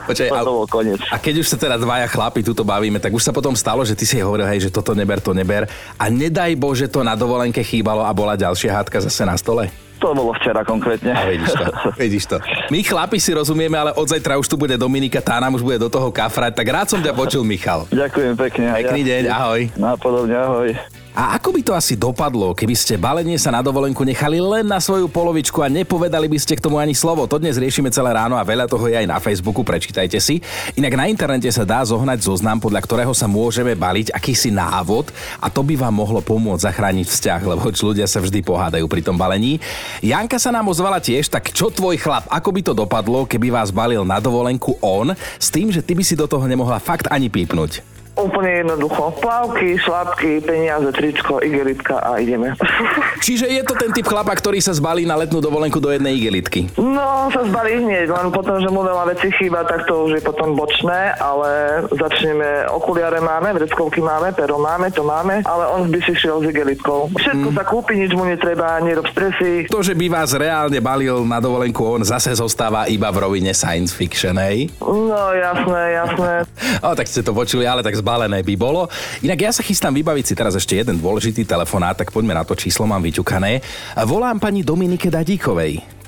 Počkej, 0.09 0.29
a, 0.29 0.41
to 0.41 0.53
bol 0.53 0.67
koniec. 0.69 1.01
a 1.09 1.17
keď 1.17 1.43
už 1.43 1.47
sa 1.53 1.57
teda 1.57 1.75
dvaja 1.77 2.07
chlapi 2.07 2.41
tuto 2.45 2.61
bavíme, 2.61 2.97
tak 2.97 3.13
už 3.13 3.23
sa 3.23 3.31
potom 3.35 3.53
stalo, 3.57 3.81
že 3.83 3.97
ty 3.97 4.05
si 4.07 4.21
hovoril, 4.21 4.47
hej, 4.49 4.67
že 4.67 4.73
toto 4.73 4.93
neber, 4.93 5.19
to 5.19 5.35
neber. 5.35 5.67
A 5.97 6.07
nedaj 6.07 6.53
Bože, 6.55 6.87
to 6.87 7.01
na 7.01 7.17
dovolenke 7.17 7.61
chýbalo 7.65 8.05
a 8.05 8.11
bola 8.13 8.37
ďalšia 8.39 8.73
hádka 8.73 9.03
zase 9.03 9.23
na 9.25 9.35
stole? 9.35 9.71
To 10.03 10.11
bolo 10.11 10.35
včera 10.35 10.67
konkrétne. 10.67 11.15
A 11.15 11.31
vidíš 11.31 11.55
to, 11.55 11.65
vidíš 11.95 12.23
to. 12.27 12.37
My 12.67 12.83
chlapi 12.83 13.23
si 13.23 13.31
rozumieme, 13.31 13.79
ale 13.79 13.95
od 13.95 14.03
zajtra 14.03 14.35
už 14.35 14.51
tu 14.51 14.59
bude 14.59 14.75
Dominika, 14.75 15.23
tá 15.23 15.39
nám 15.39 15.55
už 15.55 15.63
bude 15.63 15.79
do 15.79 15.87
toho 15.87 16.11
kafrať, 16.11 16.59
tak 16.59 16.67
rád 16.67 16.87
som 16.91 16.99
ťa 16.99 17.15
počul, 17.15 17.47
Michal. 17.47 17.87
Ďakujem 17.87 18.35
pekne. 18.35 18.67
Pekný 18.83 19.01
ja. 19.01 19.07
deň, 19.07 19.23
ahoj. 19.31 19.61
Napodobne, 19.79 20.35
ahoj. 20.35 20.69
A 21.13 21.37
ako 21.37 21.53
by 21.53 21.61
to 21.61 21.77
asi 21.77 21.93
dopadlo, 21.93 22.57
keby 22.57 22.73
ste 22.73 22.97
balenie 22.97 23.37
sa 23.37 23.53
na 23.53 23.61
dovolenku 23.61 24.01
nechali 24.01 24.41
len 24.41 24.65
na 24.65 24.81
svoju 24.81 25.05
polovičku 25.05 25.61
a 25.61 25.69
nepovedali 25.69 26.25
by 26.25 26.41
ste 26.41 26.57
k 26.57 26.65
tomu 26.65 26.81
ani 26.81 26.97
slovo? 26.97 27.29
To 27.29 27.37
dnes 27.37 27.53
riešime 27.61 27.93
celé 27.93 28.17
ráno 28.17 28.33
a 28.33 28.41
veľa 28.41 28.65
toho 28.65 28.89
je 28.89 28.97
aj 28.97 29.05
na 29.05 29.21
Facebooku, 29.21 29.61
prečítajte 29.61 30.17
si. 30.17 30.41
Inak 30.73 30.97
na 30.97 31.05
internete 31.05 31.45
sa 31.53 31.69
dá 31.69 31.85
zohnať 31.85 32.17
zoznam, 32.17 32.57
podľa 32.57 32.81
ktorého 32.81 33.13
sa 33.13 33.29
môžeme 33.29 33.77
baliť, 33.77 34.09
akýsi 34.09 34.49
návod 34.49 35.13
a 35.37 35.53
to 35.53 35.61
by 35.61 35.77
vám 35.77 35.93
mohlo 35.93 36.17
pomôcť 36.17 36.73
zachrániť 36.73 37.05
vzťah, 37.05 37.41
lebo 37.45 37.61
ľudia 37.69 38.09
sa 38.09 38.17
vždy 38.17 38.41
pohádajú 38.41 38.89
pri 38.89 39.05
tom 39.05 39.13
balení. 39.13 39.61
Janka 40.01 40.41
sa 40.41 40.49
nám 40.49 40.65
ozvala 40.73 40.97
tiež, 40.97 41.29
tak 41.29 41.53
čo 41.53 41.69
tvoj 41.69 41.93
chlap, 42.01 42.25
ako 42.25 42.49
by 42.49 42.61
to 42.65 42.73
dopadlo, 42.73 43.29
keby 43.29 43.53
vás 43.53 43.69
balil 43.69 44.01
na 44.01 44.17
dovolenku 44.17 44.81
on, 44.81 45.13
s 45.37 45.53
tým, 45.53 45.69
že 45.69 45.85
ty 45.85 45.93
by 45.93 46.01
si 46.01 46.17
do 46.17 46.25
toho 46.25 46.49
nemohla 46.49 46.81
fakt 46.81 47.05
ani 47.13 47.29
pípnuť? 47.29 47.92
Úplne 48.13 48.61
jednoducho. 48.61 49.09
Plavky, 49.17 49.73
šlapky, 49.81 50.37
peniaze, 50.45 50.85
tričko, 50.93 51.41
igelitka 51.41 51.97
a 51.97 52.21
ideme. 52.21 52.53
Čiže 53.25 53.49
je 53.49 53.63
to 53.65 53.73
ten 53.73 53.89
typ 53.89 54.05
chlapa, 54.05 54.37
ktorý 54.37 54.61
sa 54.61 54.69
zbalí 54.69 55.09
na 55.09 55.17
letnú 55.17 55.41
dovolenku 55.41 55.81
do 55.81 55.89
jednej 55.89 56.21
igelitky? 56.21 56.69
No, 56.77 57.33
sa 57.33 57.41
zbalí 57.41 57.81
hneď, 57.81 58.13
len 58.13 58.29
potom, 58.29 58.61
že 58.61 58.69
mu 58.69 58.85
veľa 58.85 59.17
vecí 59.17 59.33
chýba, 59.41 59.65
tak 59.65 59.89
to 59.89 60.05
už 60.05 60.19
je 60.19 60.21
potom 60.21 60.53
bočné, 60.53 61.17
ale 61.17 61.81
začneme, 61.89 62.69
okuliare 62.69 63.17
máme, 63.17 63.49
vreckovky 63.57 63.97
máme, 63.97 64.29
pero 64.37 64.61
máme, 64.61 64.93
to 64.93 65.01
máme, 65.01 65.41
ale 65.41 65.63
on 65.73 65.89
by 65.89 65.97
si 66.05 66.13
šiel 66.13 66.45
s 66.45 66.53
igelitkou. 66.53 67.09
Všetko 67.17 67.49
mm. 67.49 67.55
sa 67.57 67.63
kúpi, 67.65 67.97
nič 67.97 68.13
mu 68.13 68.29
netreba, 68.29 68.77
nerob 68.85 69.09
stresy. 69.09 69.65
To, 69.73 69.81
že 69.81 69.97
by 69.97 70.05
vás 70.13 70.37
reálne 70.37 70.77
balil 70.77 71.25
na 71.25 71.41
dovolenku, 71.41 71.81
on 71.81 72.05
zase 72.05 72.29
zostáva 72.37 72.85
iba 72.85 73.09
v 73.09 73.25
rovine 73.25 73.57
science 73.57 73.89
fiction, 73.89 74.37
hej? 74.37 74.69
No, 74.85 75.33
jasné, 75.33 75.81
jasné. 75.97 76.33
o, 76.85 76.93
tak 76.93 77.09
ste 77.09 77.25
to 77.25 77.33
počuli, 77.33 77.65
ale 77.65 77.81
tak 77.81 78.02
zbalené 78.03 78.43
by 78.43 78.55
bolo. 78.59 78.91
Inak 79.23 79.39
ja 79.39 79.51
sa 79.55 79.63
chystám 79.63 79.95
vybaviť 79.95 80.25
si 80.27 80.33
teraz 80.35 80.59
ešte 80.59 80.75
jeden 80.75 80.99
dôležitý 80.99 81.47
telefonát, 81.47 81.95
tak 81.95 82.11
poďme 82.11 82.35
na 82.35 82.43
to 82.43 82.59
číslo, 82.59 82.83
mám 82.83 82.99
vyťukané. 82.99 83.63
Volám 84.03 84.43
pani 84.43 84.59
Dominike 84.67 85.07
Dadíkovej. 85.07 86.03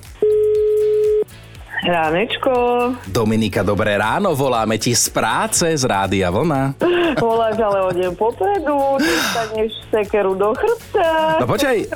Ránečko. 1.86 2.54
Dominika, 3.06 3.62
dobré 3.62 3.94
ráno, 3.94 4.34
voláme 4.34 4.82
ti 4.82 4.98
z 4.98 5.06
práce 5.14 5.70
z 5.70 5.84
Rádia 5.86 6.34
Vlna. 6.34 6.74
Voláš 7.22 7.62
ale 7.62 7.80
o 7.86 7.92
deň 7.94 8.12
popredu, 8.18 9.00
dostaneš 9.00 9.72
sekeru 9.94 10.34
do 10.36 10.52
chrbta. 10.58 11.40
No 11.40 11.46
počkaj, 11.48 11.88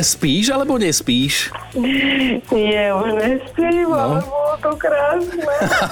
spíš 0.00 0.54
alebo 0.54 0.78
nespíš? 0.78 1.50
Nie, 2.48 2.94
už 2.94 3.10
nespím, 3.18 3.90
no. 3.90 3.98
ale 3.98 4.16
bolo 4.52 4.76
to 4.76 4.84
krásne. 4.84 5.44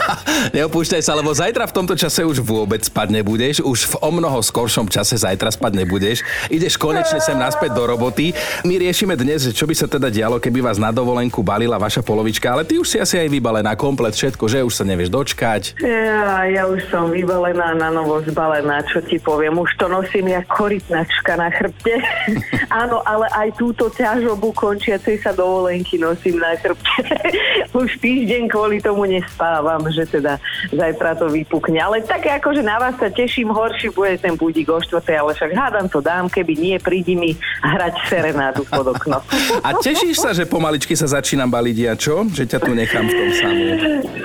Neopúšťaj 0.57 1.03
sa, 1.03 1.17
lebo 1.17 1.33
zajtra 1.33 1.65
v 1.65 1.75
tomto 1.75 1.95
čase 1.97 2.21
už 2.29 2.45
vôbec 2.45 2.85
spať 2.85 3.09
nebudeš, 3.17 3.65
už 3.65 3.89
v 3.89 3.95
o 4.05 4.11
mnoho 4.13 4.45
skoršom 4.45 4.93
čase 4.93 5.17
zajtra 5.17 5.49
spať 5.49 5.73
nebudeš. 5.81 6.21
Ideš 6.53 6.77
konečne 6.77 7.25
sem 7.25 7.37
naspäť 7.41 7.73
do 7.73 7.89
roboty. 7.89 8.37
My 8.69 8.77
riešime 8.77 9.17
dnes, 9.17 9.49
čo 9.57 9.65
by 9.65 9.75
sa 9.77 9.89
teda 9.89 10.13
dialo, 10.13 10.37
keby 10.37 10.61
vás 10.61 10.77
na 10.77 10.93
dovolenku 10.93 11.41
balila 11.41 11.81
vaša 11.81 12.05
polovička, 12.05 12.53
ale 12.53 12.69
ty 12.69 12.77
už 12.77 12.89
si 12.89 12.97
asi 13.01 13.17
aj 13.17 13.29
vybalená 13.33 13.73
komplet 13.81 14.13
všetko, 14.13 14.45
že 14.45 14.61
už 14.61 14.75
sa 14.77 14.85
nevieš 14.85 15.09
dočkať. 15.09 15.81
Ja, 15.81 16.45
ja 16.45 16.69
už 16.69 16.85
som 16.93 17.09
vybalená 17.09 17.73
na 17.73 17.89
novo 17.89 18.21
zbalená, 18.21 18.85
čo 18.93 19.01
ti 19.01 19.17
poviem. 19.17 19.57
Už 19.57 19.73
to 19.81 19.89
nosím 19.89 20.29
jak 20.29 20.45
korytnačka 20.53 21.33
na 21.41 21.49
chrbte. 21.49 21.97
Áno, 22.83 23.01
ale 23.09 23.25
aj 23.33 23.57
túto 23.57 23.89
ťažobu 23.89 24.53
končiacej 24.53 25.17
sa 25.25 25.33
dovolenky 25.33 25.97
nosím 25.97 26.43
na 26.43 26.53
chrbte. 26.59 27.03
už 27.81 27.97
týždeň 28.03 28.50
kvôli 28.53 28.85
tomu 28.85 29.09
nespávam, 29.09 29.81
že 29.89 30.05
teda 30.05 30.37
zajtra 30.69 31.17
to 31.17 31.33
vypukne. 31.33 31.81
Ale 31.81 32.05
tak 32.05 32.29
že 32.51 32.63
na 32.67 32.77
vás 32.77 32.99
sa 33.01 33.09
teším, 33.09 33.49
horší 33.49 33.95
bude 33.97 34.21
ten 34.21 34.37
budík 34.37 34.69
o 34.69 34.83
štvrtej, 34.83 35.17
ale 35.25 35.33
však 35.33 35.51
hádam 35.57 35.87
to 35.89 36.05
dám, 36.05 36.29
keby 36.29 36.53
nie, 36.59 36.77
prídi 36.77 37.17
mi 37.17 37.33
hrať 37.65 37.95
serenádu 38.13 38.69
pod 38.69 38.93
okno. 38.93 39.25
A 39.67 39.73
tešíš 39.79 40.21
sa, 40.21 40.37
že 40.37 40.45
pomaličky 40.45 40.93
sa 40.93 41.09
začínam 41.09 41.49
baliť 41.49 41.77
ja 41.79 41.95
čo? 41.97 42.29
Že 42.29 42.45
ťa 42.45 42.59
tu 42.61 42.73
nech 42.77 42.91
nechám 42.91 43.07
v 43.07 43.15
tom 43.15 43.31
samú. 43.39 43.67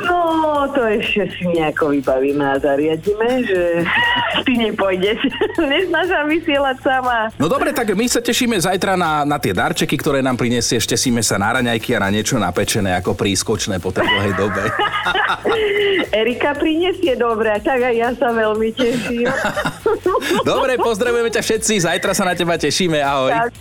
No, 0.10 0.66
to 0.74 0.82
ešte 0.90 1.30
si 1.38 1.46
nejako 1.54 1.94
vybavíme 1.94 2.42
a 2.42 2.58
zariadíme, 2.58 3.30
že 3.46 3.62
ty 4.46 4.54
nepôjdeš. 4.58 5.22
Neznáš 5.72 6.08
sa 6.10 6.26
vysielať 6.26 6.78
sama. 6.82 7.30
No 7.38 7.46
dobre, 7.46 7.70
tak 7.70 7.94
my 7.94 8.10
sa 8.10 8.26
tešíme 8.26 8.58
zajtra 8.58 8.98
na, 8.98 9.22
na 9.22 9.38
tie 9.38 9.54
darčeky, 9.54 9.94
ktoré 10.02 10.26
nám 10.26 10.42
prinesieš. 10.42 10.90
Tešíme 10.90 11.22
sa 11.22 11.38
na 11.38 11.62
raňajky 11.62 11.94
a 11.94 12.02
na 12.02 12.10
niečo 12.10 12.42
napečené 12.42 12.98
ako 12.98 13.14
prískočné 13.14 13.78
po 13.78 13.94
tej 13.94 14.10
dlhej 14.16 14.34
dobe. 14.40 14.64
Erika 16.24 16.56
prinesie 16.56 17.14
dobre, 17.20 17.52
tak 17.60 17.84
aj 17.84 17.96
ja 17.96 18.10
sa 18.16 18.32
veľmi 18.32 18.70
teším. 18.72 19.28
dobre, 20.48 20.80
pozdravujeme 20.80 21.30
ťa 21.30 21.44
všetci. 21.44 21.74
Zajtra 21.84 22.12
sa 22.16 22.24
na 22.24 22.34
teba 22.34 22.56
tešíme. 22.56 23.04
Ahoj. 23.04 23.52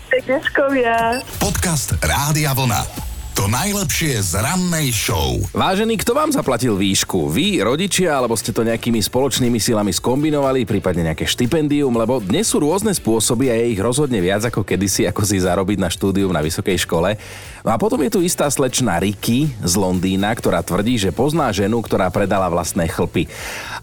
Podcast 1.43 1.99
Rádia 1.99 2.55
Vlna. 2.55 3.04
To 3.45 3.53
najlepšie 3.53 4.25
z 4.25 4.41
rannej 4.41 4.89
show. 4.89 5.37
Vážený, 5.53 6.01
kto 6.01 6.17
vám 6.17 6.33
zaplatil 6.33 6.81
výšku? 6.81 7.29
Vy, 7.29 7.61
rodičia, 7.61 8.17
alebo 8.17 8.33
ste 8.41 8.57
to 8.57 8.65
nejakými 8.65 8.97
spoločnými 9.05 9.61
silami 9.61 9.93
skombinovali, 9.93 10.65
prípadne 10.65 11.13
nejaké 11.13 11.29
štipendium, 11.29 11.93
lebo 11.93 12.25
dnes 12.25 12.49
sú 12.49 12.65
rôzne 12.65 12.97
spôsoby 12.97 13.53
a 13.53 13.61
je 13.61 13.77
ich 13.77 13.81
rozhodne 13.85 14.17
viac 14.17 14.49
ako 14.49 14.65
kedysi, 14.65 15.05
ako 15.13 15.29
si 15.29 15.45
zarobiť 15.45 15.77
na 15.77 15.93
štúdium 15.93 16.33
na 16.33 16.41
vysokej 16.41 16.89
škole. 16.89 17.21
No 17.61 17.73
a 17.73 17.77
potom 17.77 18.01
je 18.01 18.17
tu 18.17 18.25
istá 18.25 18.49
slečna 18.49 18.97
Ricky 18.97 19.53
z 19.61 19.75
Londýna, 19.77 20.33
ktorá 20.33 20.65
tvrdí, 20.65 20.97
že 20.97 21.13
pozná 21.13 21.53
ženu, 21.53 21.85
ktorá 21.85 22.09
predala 22.09 22.49
vlastné 22.49 22.89
chlpy. 22.89 23.29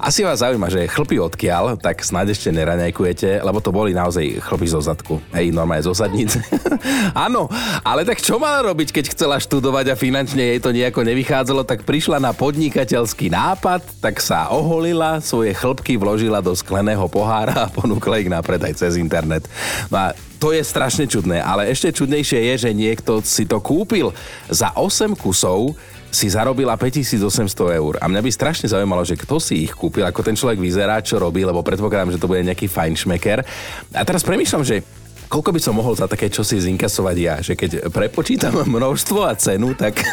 Asi 0.01 0.25
vás 0.25 0.41
zaujíma, 0.41 0.73
že 0.73 0.89
chlpy 0.89 1.21
odkiaľ, 1.21 1.77
tak 1.77 2.01
snáď 2.01 2.33
ešte 2.33 2.49
neraňajkujete, 2.49 3.45
lebo 3.45 3.61
to 3.61 3.69
boli 3.69 3.93
naozaj 3.93 4.41
chlpy 4.41 4.65
zo 4.65 4.81
zadku. 4.81 5.21
Hej, 5.37 5.53
normálne 5.53 5.85
zo 5.85 5.93
zadnice. 5.93 6.41
Áno, 7.29 7.45
ale 7.85 8.05
tak 8.09 8.25
čo 8.25 8.41
mala 8.41 8.65
robiť, 8.65 8.89
keď 8.89 9.05
chcela 9.13 9.37
študovať 9.51 9.91
a 9.91 9.99
finančne 9.99 10.47
jej 10.47 10.63
to 10.63 10.71
nejako 10.71 11.03
nevychádzalo, 11.03 11.67
tak 11.67 11.83
prišla 11.83 12.23
na 12.23 12.31
podnikateľský 12.31 13.35
nápad, 13.35 13.83
tak 13.99 14.23
sa 14.23 14.47
oholila, 14.47 15.19
svoje 15.19 15.51
chlpky 15.51 15.99
vložila 15.99 16.39
do 16.39 16.55
skleného 16.55 17.03
pohára 17.11 17.67
a 17.67 17.71
ponúkla 17.75 18.23
ich 18.23 18.31
na 18.31 18.39
predaj 18.39 18.79
cez 18.79 18.95
internet. 18.95 19.43
No 19.91 20.07
a 20.07 20.15
to 20.39 20.55
je 20.55 20.63
strašne 20.63 21.03
čudné, 21.03 21.43
ale 21.43 21.67
ešte 21.67 21.91
čudnejšie 21.91 22.47
je, 22.47 22.53
že 22.63 22.71
niekto 22.71 23.19
si 23.27 23.43
to 23.43 23.59
kúpil 23.59 24.15
za 24.47 24.71
8 24.71 25.19
kusov 25.19 25.75
si 26.07 26.31
zarobila 26.31 26.79
5800 26.79 27.51
eur. 27.75 27.99
A 27.99 28.07
mňa 28.07 28.23
by 28.23 28.31
strašne 28.31 28.71
zaujímalo, 28.71 29.03
že 29.03 29.19
kto 29.19 29.35
si 29.43 29.67
ich 29.67 29.75
kúpil, 29.75 30.07
ako 30.07 30.23
ten 30.23 30.35
človek 30.39 30.63
vyzerá, 30.63 31.03
čo 31.03 31.19
robí, 31.19 31.43
lebo 31.43 31.59
predpokladám, 31.59 32.15
že 32.15 32.19
to 32.23 32.31
bude 32.31 32.39
nejaký 32.47 32.71
fajnšmeker. 32.71 33.43
A 33.95 34.03
teraz 34.07 34.23
premýšľam, 34.23 34.63
že 34.63 34.83
koľko 35.31 35.55
by 35.55 35.61
som 35.63 35.79
mohol 35.79 35.95
za 35.95 36.11
také 36.11 36.27
čosi 36.27 36.59
zinkasovať 36.59 37.15
ja, 37.15 37.35
že 37.39 37.55
keď 37.55 37.87
prepočítam 37.87 38.51
množstvo 38.75 39.23
a 39.23 39.31
cenu, 39.39 39.71
tak 39.71 40.03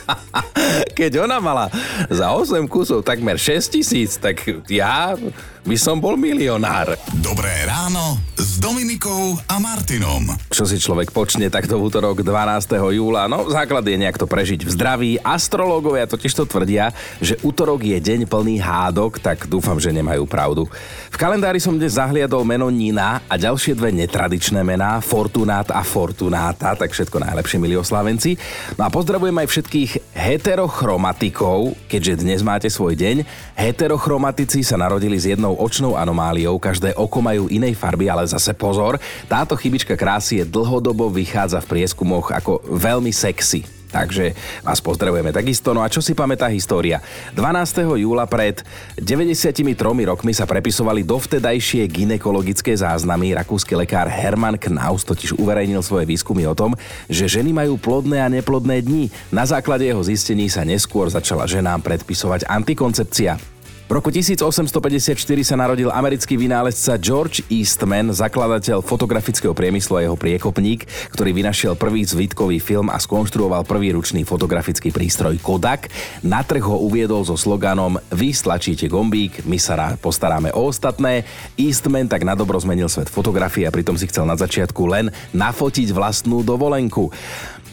keď 0.98 1.26
ona 1.26 1.42
mala 1.42 1.66
za 2.06 2.30
8 2.30 2.70
kusov 2.70 3.02
takmer 3.02 3.34
6 3.34 3.74
tisíc, 3.74 4.14
tak 4.14 4.46
ja 4.70 5.18
by 5.66 5.74
som 5.74 5.98
bol 5.98 6.14
milionár. 6.14 6.94
Dobré 7.18 7.66
ráno 7.66 8.33
s 8.54 8.62
Dominikou 8.62 9.34
a 9.50 9.58
Martinom. 9.58 10.30
Čo 10.46 10.62
si 10.62 10.78
človek 10.78 11.10
počne 11.10 11.50
takto 11.50 11.74
v 11.74 11.90
útorok 11.90 12.22
12. 12.22 12.70
júla? 12.94 13.26
No, 13.26 13.50
základ 13.50 13.82
je 13.82 13.98
nejak 13.98 14.14
to 14.14 14.30
prežiť 14.30 14.62
v 14.62 14.70
zdraví. 14.70 15.10
Astrológovia 15.18 16.06
totiž 16.06 16.30
to 16.30 16.46
tvrdia, 16.46 16.94
že 17.18 17.34
útorok 17.42 17.82
je 17.82 17.98
deň 17.98 18.30
plný 18.30 18.62
hádok, 18.62 19.18
tak 19.18 19.50
dúfam, 19.50 19.74
že 19.82 19.90
nemajú 19.90 20.22
pravdu. 20.30 20.70
V 21.10 21.16
kalendári 21.18 21.58
som 21.58 21.74
dnes 21.74 21.98
zahliadol 21.98 22.46
meno 22.46 22.70
Nina 22.70 23.26
a 23.26 23.34
ďalšie 23.34 23.74
dve 23.74 23.90
netradičné 23.90 24.62
mená, 24.62 25.02
Fortunát 25.02 25.74
a 25.74 25.82
Fortunáta, 25.82 26.78
tak 26.78 26.94
všetko 26.94 27.26
najlepšie, 27.26 27.58
milí 27.58 27.74
oslávenci. 27.74 28.38
No 28.78 28.86
a 28.86 28.90
pozdravujem 28.94 29.34
aj 29.34 29.50
všetkých 29.50 29.90
heterochromatikov, 30.14 31.74
keďže 31.90 32.22
dnes 32.22 32.46
máte 32.46 32.70
svoj 32.70 32.94
deň. 32.94 33.26
Heterochromatici 33.58 34.62
sa 34.62 34.78
narodili 34.78 35.18
s 35.18 35.26
jednou 35.26 35.58
očnou 35.58 35.98
anomáliou, 35.98 36.54
každé 36.62 36.94
oko 36.94 37.18
majú 37.18 37.50
inej 37.50 37.74
farby, 37.74 38.06
ale 38.06 38.30
zase 38.30 38.43
pozor, 38.52 39.00
táto 39.24 39.56
chybička 39.56 39.96
krásy 39.96 40.42
je 40.42 40.44
dlhodobo 40.44 41.08
vychádza 41.08 41.64
v 41.64 41.80
prieskumoch 41.80 42.28
ako 42.36 42.60
veľmi 42.68 43.08
sexy. 43.08 43.64
Takže 43.94 44.34
vás 44.66 44.82
pozdravujeme 44.82 45.30
takisto. 45.30 45.70
No 45.70 45.86
a 45.86 45.86
čo 45.86 46.02
si 46.02 46.18
pamätá 46.18 46.50
história? 46.50 46.98
12. 47.38 47.94
júla 48.02 48.26
pred 48.26 48.66
93 48.98 49.54
rokmi 50.02 50.34
sa 50.34 50.50
prepisovali 50.50 51.06
dovtedajšie 51.06 51.86
ginekologické 51.86 52.74
záznamy. 52.74 53.38
Rakúsky 53.38 53.78
lekár 53.78 54.10
Hermann 54.10 54.58
Knaus 54.58 55.06
totiž 55.06 55.38
uverejnil 55.38 55.78
svoje 55.86 56.10
výskumy 56.10 56.42
o 56.50 56.58
tom, 56.58 56.74
že 57.06 57.30
ženy 57.30 57.54
majú 57.54 57.78
plodné 57.78 58.18
a 58.18 58.26
neplodné 58.26 58.82
dni. 58.82 59.14
Na 59.30 59.46
základe 59.46 59.86
jeho 59.86 60.02
zistení 60.02 60.50
sa 60.50 60.66
neskôr 60.66 61.06
začala 61.06 61.46
ženám 61.46 61.78
predpisovať 61.86 62.50
antikoncepcia. 62.50 63.53
V 63.84 63.92
roku 63.92 64.08
1854 64.08 65.12
sa 65.44 65.60
narodil 65.60 65.92
americký 65.92 66.40
vynálezca 66.40 66.96
George 66.96 67.44
Eastman, 67.52 68.16
zakladateľ 68.16 68.80
fotografického 68.80 69.52
priemyslu 69.52 70.00
a 70.00 70.08
jeho 70.08 70.16
priekopník, 70.16 70.88
ktorý 71.12 71.36
vynašiel 71.36 71.76
prvý 71.76 72.00
zvitkový 72.00 72.64
film 72.64 72.88
a 72.88 72.96
skonštruoval 72.96 73.68
prvý 73.68 73.92
ručný 73.92 74.24
fotografický 74.24 74.88
prístroj 74.88 75.36
Kodak. 75.36 75.92
Na 76.24 76.40
trh 76.40 76.64
ho 76.64 76.80
uviedol 76.80 77.28
so 77.28 77.36
sloganom 77.36 78.00
Vy 78.08 78.32
stlačíte 78.32 78.88
gombík, 78.88 79.44
my 79.44 79.60
sa 79.60 80.00
postaráme 80.00 80.48
o 80.56 80.72
ostatné. 80.72 81.28
Eastman 81.60 82.08
tak 82.08 82.24
nadobro 82.24 82.56
zmenil 82.56 82.88
svet 82.88 83.12
fotografie 83.12 83.68
a 83.68 83.74
pritom 83.74 84.00
si 84.00 84.08
chcel 84.08 84.24
na 84.24 84.40
začiatku 84.40 84.80
len 84.88 85.12
nafotiť 85.36 85.92
vlastnú 85.92 86.40
dovolenku. 86.40 87.12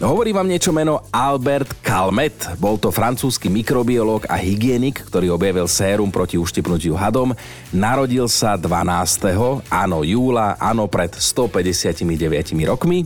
Hovorí 0.01 0.33
vám 0.33 0.49
niečo 0.49 0.73
meno 0.73 1.05
Albert 1.13 1.85
Calmet. 1.85 2.33
Bol 2.57 2.81
to 2.81 2.89
francúzsky 2.89 3.53
mikrobiológ 3.53 4.25
a 4.25 4.33
hygienik, 4.33 5.05
ktorý 5.05 5.29
objavil 5.29 5.69
sérum 5.69 6.09
proti 6.09 6.41
uštipnutiu 6.41 6.97
hadom. 6.97 7.37
Narodil 7.69 8.25
sa 8.25 8.57
12. 8.57 9.61
áno 9.69 10.01
júla, 10.01 10.57
áno 10.57 10.89
pred 10.89 11.13
159 11.13 12.01
rokmi. 12.65 13.05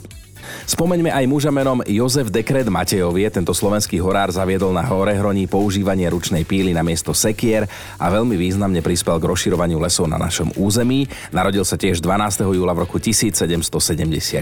Spomeňme 0.66 1.14
aj 1.14 1.26
muža 1.30 1.52
menom 1.54 1.84
Jozef 1.86 2.34
Dekret 2.34 2.68
Matejovie. 2.70 3.30
Tento 3.30 3.54
slovenský 3.54 4.02
horár 4.02 4.34
zaviedol 4.34 4.74
na 4.74 4.84
Horehroní 4.84 5.46
používanie 5.46 6.10
ručnej 6.10 6.44
píly 6.48 6.74
na 6.74 6.82
miesto 6.82 7.14
sekier 7.14 7.70
a 8.02 8.06
veľmi 8.10 8.34
významne 8.34 8.82
prispel 8.82 9.18
k 9.22 9.30
rozširovaniu 9.30 9.78
lesov 9.80 10.10
na 10.10 10.18
našom 10.18 10.54
území. 10.58 11.08
Narodil 11.34 11.64
sa 11.64 11.78
tiež 11.78 12.02
12. 12.04 12.46
júla 12.46 12.74
v 12.76 12.84
roku 12.86 12.98
1774. 13.02 14.42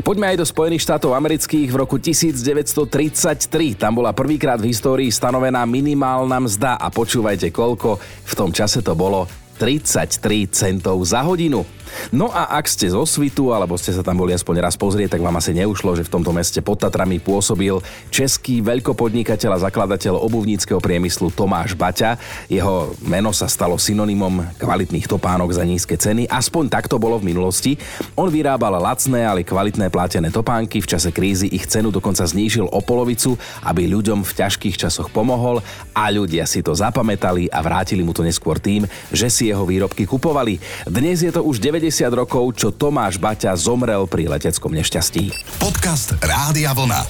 Poďme 0.00 0.26
aj 0.32 0.36
do 0.38 0.46
Spojených 0.46 0.84
štátov 0.84 1.12
amerických 1.16 1.68
v 1.72 1.76
roku 1.76 1.96
1933. 1.98 3.80
Tam 3.80 3.92
bola 3.96 4.12
prvýkrát 4.14 4.60
v 4.60 4.72
histórii 4.72 5.10
stanovená 5.12 5.64
minimálna 5.68 6.40
mzda 6.40 6.78
a 6.78 6.88
počúvajte 6.88 7.52
koľko, 7.52 8.00
v 8.00 8.34
tom 8.34 8.50
čase 8.54 8.80
to 8.80 8.96
bolo 8.96 9.28
33 9.60 10.48
centov 10.48 11.04
za 11.04 11.20
hodinu. 11.20 11.68
No 12.10 12.30
a 12.32 12.56
ak 12.56 12.64
ste 12.70 12.88
zo 12.88 13.02
Svitu, 13.04 13.52
alebo 13.52 13.76
ste 13.76 13.92
sa 13.92 14.00
tam 14.00 14.18
boli 14.22 14.32
aspoň 14.32 14.56
raz 14.62 14.74
pozrieť, 14.78 15.18
tak 15.18 15.22
vám 15.26 15.36
asi 15.36 15.52
neušlo, 15.52 15.98
že 15.98 16.06
v 16.06 16.12
tomto 16.16 16.32
meste 16.32 16.62
pod 16.64 16.80
Tatrami 16.80 17.20
pôsobil 17.20 17.76
český 18.08 18.64
veľkopodnikateľ 18.64 19.50
a 19.58 19.62
zakladateľ 19.68 20.16
obuvníckého 20.16 20.80
priemyslu 20.80 21.34
Tomáš 21.34 21.76
Baťa. 21.76 22.16
Jeho 22.48 22.94
meno 23.04 23.34
sa 23.34 23.50
stalo 23.50 23.76
synonymom 23.76 24.56
kvalitných 24.56 25.06
topánok 25.10 25.50
za 25.52 25.66
nízke 25.66 25.98
ceny, 25.98 26.30
aspoň 26.30 26.64
tak 26.70 26.86
to 26.88 26.96
bolo 26.96 27.20
v 27.20 27.34
minulosti. 27.34 27.76
On 28.16 28.30
vyrábal 28.30 28.80
lacné, 28.80 29.26
ale 29.26 29.44
kvalitné 29.44 29.90
plátené 29.90 30.32
topánky, 30.32 30.80
v 30.80 30.90
čase 30.90 31.10
krízy 31.10 31.50
ich 31.50 31.66
cenu 31.66 31.90
dokonca 31.90 32.22
znížil 32.24 32.70
o 32.70 32.80
polovicu, 32.80 33.36
aby 33.66 33.90
ľuďom 33.90 34.22
v 34.22 34.32
ťažkých 34.40 34.78
časoch 34.78 35.10
pomohol 35.10 35.60
a 35.92 36.08
ľudia 36.08 36.46
si 36.46 36.62
to 36.62 36.72
zapamätali 36.72 37.50
a 37.50 37.58
vrátili 37.60 38.06
mu 38.06 38.14
to 38.14 38.22
neskôr 38.22 38.62
tým, 38.62 38.86
že 39.10 39.28
si 39.28 39.49
jeho 39.50 39.66
výrobky 39.66 40.06
kupovali. 40.06 40.62
Dnes 40.86 41.26
je 41.26 41.34
to 41.34 41.42
už 41.42 41.58
9 41.58 41.80
90 41.80 42.12
rokov, 42.12 42.44
čo 42.60 42.68
Tomáš 42.68 43.16
Baťa 43.16 43.56
zomrel 43.56 44.04
pri 44.04 44.28
leteckom 44.28 44.68
nešťastí. 44.76 45.32
Podcast 45.56 46.12
Rádia 46.20 46.76
Vlna. 46.76 47.02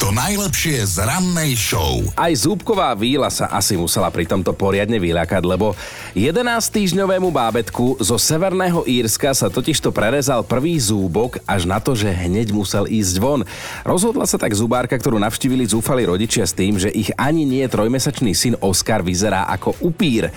To 0.00 0.10
najlepšie 0.10 0.80
z 0.84 1.04
rannej 1.04 1.52
show. 1.54 2.00
Aj 2.16 2.32
zúbková 2.32 2.92
víla 2.96 3.28
sa 3.28 3.52
asi 3.52 3.76
musela 3.76 4.08
pri 4.08 4.24
tomto 4.24 4.56
poriadne 4.56 4.96
vyľakať, 4.96 5.44
lebo 5.44 5.76
11-týždňovému 6.16 7.28
bábetku 7.30 8.00
zo 8.00 8.16
Severného 8.16 8.82
Írska 8.88 9.36
sa 9.36 9.52
totižto 9.52 9.92
prerezal 9.92 10.40
prvý 10.40 10.80
zúbok 10.80 11.38
až 11.44 11.68
na 11.68 11.78
to, 11.78 11.92
že 11.92 12.10
hneď 12.10 12.50
musel 12.50 12.88
ísť 12.88 13.16
von. 13.20 13.44
Rozhodla 13.84 14.24
sa 14.24 14.40
tak 14.40 14.56
zubárka, 14.56 14.96
ktorú 14.96 15.20
navštívili 15.20 15.68
zúfali 15.68 16.08
rodičia 16.08 16.48
s 16.48 16.56
tým, 16.56 16.80
že 16.80 16.90
ich 16.90 17.12
ani 17.20 17.44
nie 17.44 17.64
trojmesačný 17.64 18.32
syn 18.34 18.56
Oskar 18.60 19.04
vyzerá 19.04 19.46
ako 19.52 19.78
upír. 19.84 20.32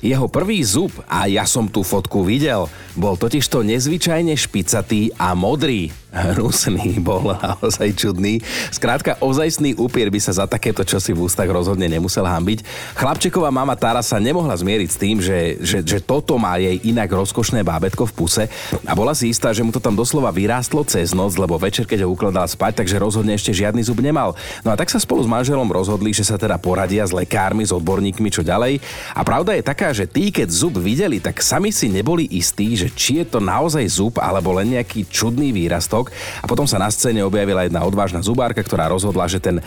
Jeho 0.00 0.32
prvý 0.32 0.64
zub, 0.64 0.90
a 1.04 1.28
ja 1.28 1.44
som 1.44 1.68
tú 1.68 1.84
fotku 1.84 2.24
videl, 2.24 2.66
bol 2.96 3.20
totižto 3.20 3.60
nezvyčajne 3.60 4.32
špicatý 4.32 5.12
a 5.20 5.36
modrý 5.36 5.92
hnusný, 6.10 6.98
bol 6.98 7.38
naozaj 7.38 7.94
čudný. 7.94 8.42
Skrátka, 8.74 9.14
ozajstný 9.22 9.78
upier 9.78 10.10
by 10.10 10.18
sa 10.18 10.42
za 10.42 10.44
takéto 10.50 10.82
čosi 10.82 11.14
v 11.14 11.22
ústach 11.26 11.46
rozhodne 11.46 11.86
nemusel 11.86 12.26
hambiť. 12.26 12.66
Chlapčeková 12.98 13.54
mama 13.54 13.78
Tara 13.78 14.02
sa 14.02 14.18
nemohla 14.18 14.58
zmieriť 14.58 14.88
s 14.90 14.98
tým, 14.98 15.16
že, 15.22 15.62
že, 15.62 15.78
že 15.86 15.98
toto 16.02 16.34
má 16.34 16.58
jej 16.58 16.82
inak 16.82 17.06
rozkošné 17.06 17.62
bábetko 17.62 18.10
v 18.10 18.14
puse 18.14 18.44
a 18.82 18.92
bola 18.98 19.14
si 19.14 19.30
istá, 19.30 19.54
že 19.54 19.62
mu 19.62 19.70
to 19.70 19.78
tam 19.78 19.94
doslova 19.94 20.34
vyrástlo 20.34 20.82
cez 20.82 21.14
noc, 21.14 21.38
lebo 21.38 21.54
večer, 21.54 21.86
keď 21.86 22.02
ho 22.06 22.10
ukladal 22.10 22.50
spať, 22.50 22.82
takže 22.82 22.98
rozhodne 22.98 23.38
ešte 23.38 23.54
žiadny 23.54 23.86
zub 23.86 24.02
nemal. 24.02 24.34
No 24.66 24.74
a 24.74 24.78
tak 24.78 24.90
sa 24.90 24.98
spolu 24.98 25.22
s 25.22 25.30
manželom 25.30 25.70
rozhodli, 25.70 26.10
že 26.10 26.26
sa 26.26 26.34
teda 26.34 26.58
poradia 26.58 27.06
s 27.06 27.14
lekármi, 27.14 27.62
s 27.62 27.70
odborníkmi, 27.70 28.28
čo 28.34 28.42
ďalej. 28.42 28.82
A 29.14 29.22
pravda 29.22 29.54
je 29.54 29.62
taká, 29.62 29.94
že 29.94 30.10
tí, 30.10 30.34
keď 30.34 30.48
zub 30.50 30.74
videli, 30.82 31.22
tak 31.22 31.38
sami 31.38 31.70
si 31.70 31.86
neboli 31.86 32.26
istí, 32.34 32.74
že 32.74 32.90
či 32.90 33.22
je 33.22 33.26
to 33.30 33.38
naozaj 33.38 33.84
zub 33.86 34.18
alebo 34.18 34.58
len 34.58 34.74
nejaký 34.74 35.06
čudný 35.06 35.54
výrastok 35.54 35.99
rok 36.00 36.08
a 36.40 36.46
potom 36.48 36.64
sa 36.64 36.80
na 36.80 36.88
scéne 36.88 37.20
objavila 37.20 37.68
jedna 37.68 37.84
odvážna 37.84 38.24
zubárka, 38.24 38.64
ktorá 38.64 38.88
rozhodla, 38.88 39.28
že 39.28 39.38
ten 39.38 39.60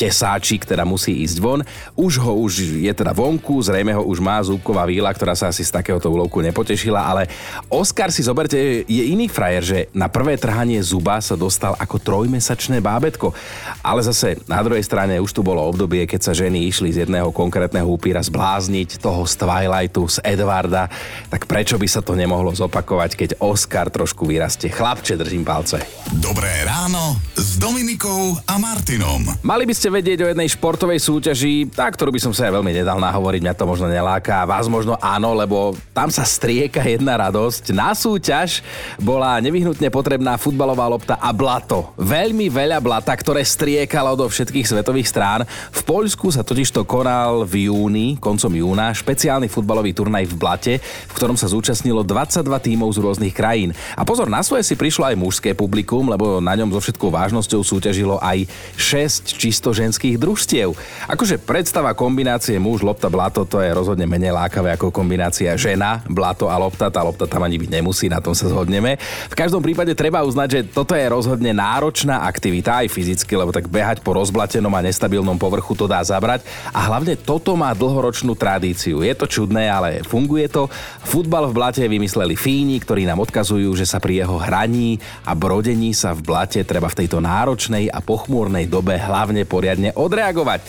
tesáčik 0.00 0.64
teda 0.64 0.88
musí 0.88 1.20
ísť 1.28 1.36
von. 1.44 1.60
Už 1.92 2.16
ho 2.24 2.32
už 2.40 2.80
je 2.80 2.92
teda 2.96 3.12
vonku, 3.12 3.60
zrejme 3.60 3.92
ho 3.92 4.00
už 4.00 4.24
má 4.24 4.40
zúbková 4.40 4.88
víla, 4.88 5.12
ktorá 5.12 5.36
sa 5.36 5.52
asi 5.52 5.60
z 5.60 5.76
takéhoto 5.76 6.08
úlovku 6.08 6.40
nepotešila, 6.40 6.96
ale 7.04 7.28
Oscar 7.68 8.08
si 8.08 8.24
zoberte, 8.24 8.88
je 8.88 9.02
iný 9.04 9.28
frajer, 9.28 9.62
že 9.62 9.78
na 9.92 10.08
prvé 10.08 10.40
trhanie 10.40 10.80
zuba 10.80 11.20
sa 11.20 11.36
dostal 11.36 11.76
ako 11.76 12.00
trojmesačné 12.00 12.80
bábetko. 12.80 13.36
Ale 13.84 14.00
zase 14.00 14.40
na 14.48 14.64
druhej 14.64 14.80
strane 14.80 15.20
už 15.20 15.36
tu 15.36 15.44
bolo 15.44 15.60
obdobie, 15.60 16.08
keď 16.08 16.20
sa 16.24 16.32
ženy 16.32 16.64
išli 16.72 16.96
z 16.96 17.04
jedného 17.04 17.28
konkrétneho 17.28 17.84
upíra 17.84 18.24
zblázniť, 18.24 19.02
toho 19.02 19.28
z 19.28 19.34
Twilightu, 19.36 20.08
z 20.08 20.16
Edvarda, 20.24 20.88
tak 21.28 21.44
prečo 21.44 21.76
by 21.76 21.88
sa 21.90 22.00
to 22.00 22.16
nemohlo 22.16 22.54
zopakovať, 22.56 23.10
keď 23.18 23.30
Oscar 23.44 23.92
trošku 23.92 24.24
vyrastie? 24.24 24.72
Chlapče, 24.72 25.20
držím 25.20 25.44
palce. 25.44 25.82
Dobré 26.16 26.64
ráno 26.64 27.20
s 27.36 27.60
Dominikou 27.60 28.38
a 28.46 28.54
Martinom. 28.56 29.26
Mali 29.44 29.66
by 29.66 29.74
ste 29.74 29.89
vedieť 29.90 30.22
o 30.22 30.30
jednej 30.30 30.46
športovej 30.46 31.02
súťaži, 31.02 31.68
tá, 31.74 31.90
ktorú 31.90 32.14
by 32.14 32.22
som 32.22 32.32
sa 32.32 32.46
aj 32.46 32.62
veľmi 32.62 32.70
nedal 32.70 33.02
nahovoriť, 33.02 33.42
mňa 33.42 33.58
to 33.58 33.66
možno 33.66 33.90
neláka, 33.90 34.46
vás 34.46 34.70
možno 34.70 34.94
áno, 35.02 35.34
lebo 35.34 35.74
tam 35.90 36.08
sa 36.08 36.22
strieka 36.22 36.78
jedna 36.86 37.18
radosť. 37.18 37.74
Na 37.74 37.90
súťaž 37.90 38.62
bola 39.02 39.42
nevyhnutne 39.42 39.90
potrebná 39.90 40.38
futbalová 40.38 40.86
lopta 40.86 41.18
a 41.18 41.34
blato. 41.34 41.90
Veľmi 41.98 42.46
veľa 42.46 42.78
blata, 42.78 43.10
ktoré 43.10 43.42
striekalo 43.42 44.14
do 44.14 44.30
všetkých 44.30 44.70
svetových 44.70 45.10
strán. 45.10 45.42
V 45.74 45.82
Poľsku 45.82 46.30
sa 46.30 46.46
totižto 46.46 46.86
konal 46.86 47.42
v 47.42 47.66
júni, 47.66 48.14
koncom 48.22 48.54
júna, 48.54 48.94
špeciálny 48.94 49.50
futbalový 49.50 49.90
turnaj 49.90 50.30
v 50.30 50.38
blate, 50.38 50.74
v 50.78 51.12
ktorom 51.18 51.34
sa 51.34 51.50
zúčastnilo 51.50 52.06
22 52.06 52.46
tímov 52.46 52.94
z 52.94 53.02
rôznych 53.02 53.34
krajín. 53.34 53.74
A 53.98 54.06
pozor, 54.06 54.30
na 54.30 54.46
svoje 54.46 54.62
si 54.62 54.78
prišlo 54.78 55.10
aj 55.10 55.18
mužské 55.18 55.50
publikum, 55.50 56.06
lebo 56.06 56.38
na 56.38 56.54
ňom 56.54 56.70
so 56.70 56.78
všetkou 56.78 57.10
vážnosťou 57.10 57.66
súťažilo 57.66 58.22
aj 58.22 58.46
6 58.78 59.34
čisto 59.34 59.74
ženských 59.80 60.20
družstiev. 60.20 60.76
Akože 61.08 61.40
predstava 61.40 61.96
kombinácie 61.96 62.60
muž, 62.60 62.84
lopta, 62.84 63.08
blato, 63.08 63.48
to 63.48 63.64
je 63.64 63.72
rozhodne 63.72 64.04
menej 64.04 64.36
lákavé 64.36 64.76
ako 64.76 64.92
kombinácia 64.92 65.56
žena, 65.56 66.04
blato 66.04 66.52
a 66.52 66.60
lopta. 66.60 66.92
Tá 66.92 67.00
lopta 67.00 67.24
tam 67.24 67.40
ani 67.40 67.56
byť 67.56 67.70
nemusí, 67.70 68.12
na 68.12 68.20
tom 68.20 68.36
sa 68.36 68.50
zhodneme. 68.50 69.00
V 69.30 69.38
každom 69.38 69.64
prípade 69.64 69.96
treba 69.96 70.20
uznať, 70.20 70.48
že 70.50 70.60
toto 70.68 70.92
je 70.92 71.06
rozhodne 71.08 71.56
náročná 71.56 72.26
aktivita 72.26 72.84
aj 72.84 72.92
fyzicky, 72.92 73.32
lebo 73.38 73.54
tak 73.54 73.70
behať 73.70 74.02
po 74.02 74.12
rozblatenom 74.18 74.74
a 74.74 74.84
nestabilnom 74.84 75.38
povrchu 75.38 75.72
to 75.78 75.86
dá 75.86 76.02
zabrať. 76.02 76.42
A 76.74 76.90
hlavne 76.90 77.14
toto 77.14 77.54
má 77.54 77.70
dlhoročnú 77.72 78.34
tradíciu. 78.34 79.06
Je 79.06 79.14
to 79.14 79.30
čudné, 79.30 79.70
ale 79.70 80.02
funguje 80.02 80.50
to. 80.50 80.66
Futbal 81.06 81.46
v 81.48 81.56
blate 81.56 81.82
vymysleli 81.86 82.34
Fíni, 82.34 82.82
ktorí 82.82 83.06
nám 83.06 83.22
odkazujú, 83.22 83.70
že 83.78 83.86
sa 83.86 84.02
pri 84.02 84.26
jeho 84.26 84.36
hraní 84.42 84.98
a 85.22 85.38
brodení 85.38 85.94
sa 85.94 86.10
v 86.10 86.26
blate 86.26 86.60
treba 86.66 86.90
v 86.90 86.98
tejto 87.06 87.22
náročnej 87.22 87.86
a 87.94 88.02
pochmúrnej 88.02 88.66
dobe 88.66 88.98
hlavne 88.98 89.46
poriadne 89.46 89.69
odreagovať. 89.94 90.60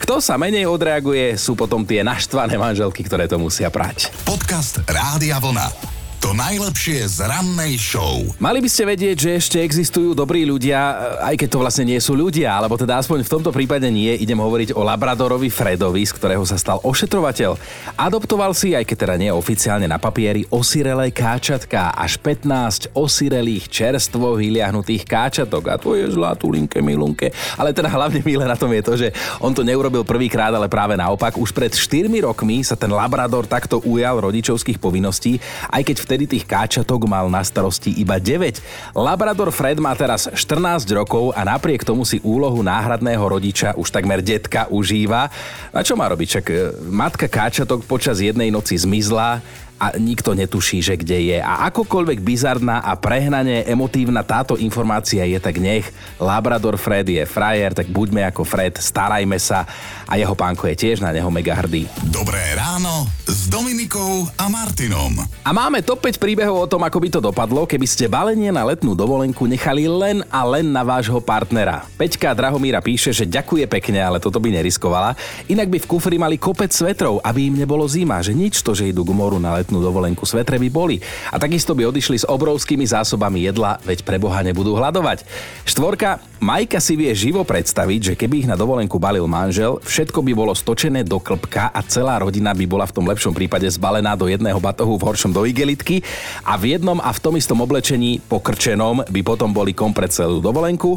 Kto 0.00 0.18
sa 0.22 0.40
menej 0.40 0.66
odreaguje, 0.66 1.36
sú 1.36 1.58
potom 1.58 1.84
tie 1.84 2.00
naštvané 2.00 2.56
manželky, 2.56 3.04
ktoré 3.04 3.28
to 3.28 3.36
musia 3.36 3.68
prať. 3.68 4.10
Podcast 4.24 4.80
Rádia 4.86 5.38
Vlna. 5.42 5.97
To 6.18 6.34
najlepšie 6.34 7.06
z 7.06 7.30
rannej 7.30 7.78
show. 7.78 8.26
Mali 8.42 8.58
by 8.58 8.66
ste 8.66 8.90
vedieť, 8.90 9.16
že 9.22 9.30
ešte 9.38 9.62
existujú 9.62 10.18
dobrí 10.18 10.42
ľudia, 10.42 11.14
aj 11.22 11.38
keď 11.38 11.48
to 11.54 11.62
vlastne 11.62 11.86
nie 11.86 12.00
sú 12.02 12.18
ľudia, 12.18 12.58
alebo 12.58 12.74
teda 12.74 12.98
aspoň 12.98 13.22
v 13.22 13.32
tomto 13.38 13.54
prípade 13.54 13.86
nie. 13.86 14.10
Idem 14.18 14.42
hovoriť 14.42 14.74
o 14.74 14.82
Labradorovi 14.82 15.46
Fredovi, 15.46 16.02
z 16.02 16.18
ktorého 16.18 16.42
sa 16.42 16.58
stal 16.58 16.82
ošetrovateľ. 16.82 17.54
Adoptoval 17.94 18.50
si, 18.50 18.74
aj 18.74 18.82
keď 18.90 18.96
teda 18.98 19.14
nie 19.14 19.30
oficiálne 19.30 19.86
na 19.86 20.02
papieri, 20.02 20.42
osirelé 20.50 21.14
káčatka, 21.14 21.94
až 21.94 22.18
15 22.18 22.98
osirelých 22.98 23.70
čerstvo 23.70 24.34
vyliahnutých 24.34 25.06
káčatok. 25.06 25.70
A 25.70 25.78
to 25.78 25.94
je 25.94 26.10
zlatúlinke, 26.10 26.82
milunke. 26.82 27.30
Ale 27.54 27.70
teda 27.70 27.94
hlavne 27.94 28.26
milé 28.26 28.42
na 28.42 28.58
tom 28.58 28.74
je 28.74 28.82
to, 28.82 28.98
že 28.98 29.14
on 29.38 29.54
to 29.54 29.62
neurobil 29.62 30.02
prvýkrát, 30.02 30.50
ale 30.50 30.66
práve 30.66 30.98
naopak. 30.98 31.38
Už 31.38 31.54
pred 31.54 31.70
4 31.70 32.10
rokmi 32.26 32.66
sa 32.66 32.74
ten 32.74 32.90
Labrador 32.90 33.46
takto 33.46 33.78
ujal 33.86 34.18
rodičovských 34.18 34.82
povinností, 34.82 35.38
aj 35.70 35.86
keď 35.86 36.07
vtedy 36.08 36.24
tých 36.24 36.48
káčatok 36.48 37.04
mal 37.04 37.28
na 37.28 37.44
starosti 37.44 37.92
iba 38.00 38.16
9. 38.16 38.96
Labrador 38.96 39.52
Fred 39.52 39.76
má 39.76 39.92
teraz 39.92 40.24
14 40.24 40.88
rokov 40.96 41.36
a 41.36 41.44
napriek 41.44 41.84
tomu 41.84 42.08
si 42.08 42.16
úlohu 42.24 42.64
náhradného 42.64 43.20
rodiča 43.20 43.76
už 43.76 43.92
takmer 43.92 44.24
detka 44.24 44.72
užíva. 44.72 45.28
A 45.68 45.84
čo 45.84 46.00
má 46.00 46.08
robiť? 46.08 46.40
Čak 46.40 46.44
e, 46.48 46.56
matka 46.88 47.28
káčatok 47.28 47.84
počas 47.84 48.24
jednej 48.24 48.48
noci 48.48 48.80
zmizla, 48.80 49.44
a 49.78 49.94
nikto 49.94 50.34
netuší, 50.34 50.82
že 50.82 50.98
kde 50.98 51.34
je. 51.34 51.38
A 51.38 51.70
akokoľvek 51.70 52.18
bizarná 52.18 52.82
a 52.82 52.98
prehnane 52.98 53.62
emotívna 53.64 54.26
táto 54.26 54.58
informácia 54.58 55.22
je, 55.22 55.38
tak 55.38 55.62
nech 55.62 55.86
Labrador 56.18 56.74
Fred 56.74 57.06
je 57.06 57.22
frajer, 57.22 57.72
tak 57.72 57.86
buďme 57.86 58.26
ako 58.26 58.42
Fred, 58.42 58.74
starajme 58.82 59.38
sa 59.38 59.64
a 60.10 60.18
jeho 60.18 60.34
pánko 60.34 60.66
je 60.66 60.76
tiež 60.76 60.98
na 60.98 61.14
neho 61.14 61.30
mega 61.30 61.54
hrdý. 61.54 61.86
Dobré 62.10 62.42
ráno 62.58 63.06
s 63.30 63.46
Dominikou 63.46 64.26
a 64.34 64.50
Martinom. 64.50 65.14
A 65.46 65.50
máme 65.54 65.86
top 65.86 66.02
5 66.10 66.18
príbehov 66.18 66.66
o 66.66 66.70
tom, 66.70 66.82
ako 66.82 66.98
by 66.98 67.08
to 67.14 67.20
dopadlo, 67.22 67.62
keby 67.62 67.86
ste 67.86 68.10
balenie 68.10 68.50
na 68.50 68.66
letnú 68.66 68.98
dovolenku 68.98 69.46
nechali 69.46 69.86
len 69.86 70.26
a 70.26 70.42
len 70.42 70.74
na 70.74 70.82
vášho 70.82 71.22
partnera. 71.22 71.86
Peťka 71.94 72.34
Drahomíra 72.34 72.82
píše, 72.82 73.14
že 73.14 73.30
ďakuje 73.30 73.70
pekne, 73.70 74.02
ale 74.02 74.18
toto 74.18 74.42
by 74.42 74.50
neriskovala. 74.50 75.14
Inak 75.46 75.70
by 75.70 75.78
v 75.78 75.86
kufri 75.86 76.18
mali 76.18 76.34
kopec 76.34 76.74
svetrov, 76.74 77.22
aby 77.22 77.46
im 77.52 77.62
nebolo 77.62 77.86
zima, 77.86 78.18
že 78.18 78.34
nič 78.34 78.66
to, 78.66 78.74
že 78.74 78.90
idú 78.90 79.06
k 79.06 79.14
moru 79.14 79.38
na 79.38 79.54
let 79.54 79.67
letnú 79.68 79.84
dovolenku 79.84 80.24
svetre 80.24 80.56
by 80.56 80.72
boli. 80.72 80.96
A 81.28 81.36
takisto 81.36 81.76
by 81.76 81.84
odišli 81.92 82.24
s 82.24 82.24
obrovskými 82.24 82.88
zásobami 82.88 83.44
jedla, 83.44 83.76
veď 83.84 84.00
pre 84.00 84.16
Boha 84.16 84.40
nebudú 84.40 84.72
hľadovať. 84.72 85.28
Štvorka, 85.68 86.24
Majka 86.40 86.80
si 86.80 86.96
vie 86.96 87.12
živo 87.12 87.44
predstaviť, 87.44 88.00
že 88.00 88.16
keby 88.16 88.46
ich 88.46 88.48
na 88.48 88.56
dovolenku 88.56 88.96
balil 88.96 89.28
manžel, 89.28 89.76
všetko 89.84 90.24
by 90.24 90.32
bolo 90.32 90.56
stočené 90.56 91.04
do 91.04 91.20
klbka 91.20 91.68
a 91.68 91.84
celá 91.84 92.16
rodina 92.16 92.56
by 92.56 92.64
bola 92.64 92.88
v 92.88 92.96
tom 92.96 93.04
lepšom 93.04 93.36
prípade 93.36 93.68
zbalená 93.68 94.16
do 94.16 94.24
jedného 94.24 94.56
batohu, 94.56 94.96
v 94.96 95.04
horšom 95.04 95.36
do 95.36 95.44
igelitky 95.44 96.00
a 96.48 96.56
v 96.56 96.80
jednom 96.80 96.96
a 97.04 97.12
v 97.12 97.20
tom 97.20 97.36
istom 97.36 97.60
oblečení 97.60 98.24
pokrčenom 98.24 99.04
by 99.04 99.20
potom 99.20 99.52
boli 99.52 99.76
komplet 99.76 100.16
celú 100.16 100.40
dovolenku. 100.40 100.96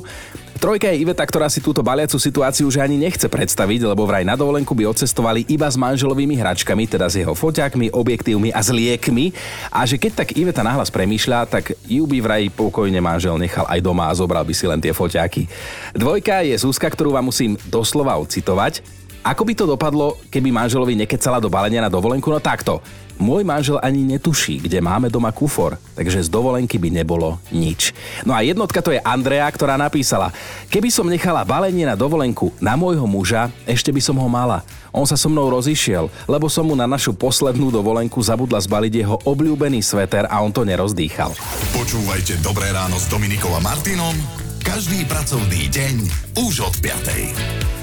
Trojka 0.61 0.93
je 0.93 1.01
Iveta, 1.01 1.25
ktorá 1.25 1.49
si 1.49 1.57
túto 1.57 1.81
baliacu 1.81 2.21
situáciu 2.21 2.69
už 2.69 2.85
ani 2.85 2.93
nechce 2.93 3.25
predstaviť, 3.25 3.81
lebo 3.81 4.05
vraj 4.05 4.21
na 4.21 4.37
dovolenku 4.37 4.77
by 4.77 4.93
odcestovali 4.93 5.49
iba 5.49 5.65
s 5.65 5.73
manželovými 5.73 6.37
hračkami, 6.37 6.85
teda 6.85 7.09
s 7.09 7.17
jeho 7.17 7.33
foťákmi, 7.33 7.89
objektívmi 7.89 8.53
s 8.61 8.69
liekmi. 8.69 9.33
A 9.73 9.83
že 9.83 9.97
keď 9.97 10.23
tak 10.23 10.37
Iveta 10.37 10.61
nahlas 10.61 10.93
premýšľa, 10.93 11.49
tak 11.49 11.73
ju 11.89 12.05
by 12.05 12.17
vraj 12.21 12.43
pokojne 12.53 13.01
manžel 13.01 13.35
nechal 13.41 13.65
aj 13.65 13.81
doma 13.81 14.07
a 14.07 14.15
zobral 14.15 14.45
by 14.45 14.53
si 14.53 14.69
len 14.69 14.79
tie 14.79 14.93
foťáky. 14.93 15.49
Dvojka 15.97 16.45
je 16.45 16.55
Zuzka, 16.61 16.87
ktorú 16.87 17.17
vám 17.17 17.27
musím 17.27 17.57
doslova 17.67 18.15
ocitovať. 18.21 19.00
Ako 19.21 19.45
by 19.45 19.53
to 19.53 19.69
dopadlo, 19.69 20.17
keby 20.33 20.49
manželovi 20.49 20.97
nekecala 20.97 21.37
do 21.37 21.45
balenia 21.45 21.85
na 21.85 21.93
dovolenku? 21.93 22.25
No 22.33 22.41
takto. 22.41 22.81
Môj 23.21 23.45
manžel 23.45 23.77
ani 23.77 24.01
netuší, 24.01 24.57
kde 24.57 24.81
máme 24.81 25.05
doma 25.05 25.29
kufor, 25.29 25.77
takže 25.93 26.25
z 26.25 26.29
dovolenky 26.33 26.81
by 26.81 26.89
nebolo 26.89 27.37
nič. 27.53 27.93
No 28.25 28.33
a 28.33 28.41
jednotka 28.41 28.81
to 28.81 28.89
je 28.89 28.97
Andrea, 29.05 29.45
ktorá 29.45 29.77
napísala, 29.77 30.33
keby 30.73 30.89
som 30.89 31.05
nechala 31.05 31.45
balenie 31.45 31.85
na 31.85 31.93
dovolenku 31.93 32.49
na 32.57 32.73
môjho 32.73 33.05
muža, 33.05 33.53
ešte 33.69 33.93
by 33.93 34.01
som 34.01 34.17
ho 34.17 34.25
mala. 34.25 34.65
On 34.89 35.05
sa 35.05 35.13
so 35.13 35.29
mnou 35.29 35.53
rozišiel, 35.53 36.09
lebo 36.25 36.49
som 36.49 36.65
mu 36.65 36.73
na 36.73 36.89
našu 36.89 37.13
poslednú 37.13 37.69
dovolenku 37.69 38.17
zabudla 38.25 38.57
zbaliť 38.57 38.93
jeho 39.05 39.21
obľúbený 39.21 39.85
sveter 39.85 40.25
a 40.25 40.41
on 40.41 40.49
to 40.49 40.65
nerozdýchal. 40.65 41.29
Počúvajte 41.77 42.41
Dobré 42.41 42.73
ráno 42.73 42.97
s 42.97 43.05
Dominikom 43.05 43.53
a 43.53 43.61
Martinom 43.61 44.17
každý 44.61 45.05
pracovný 45.09 45.69
deň 45.73 45.95
už 46.41 46.65
od 46.65 46.75
5. 46.85 47.80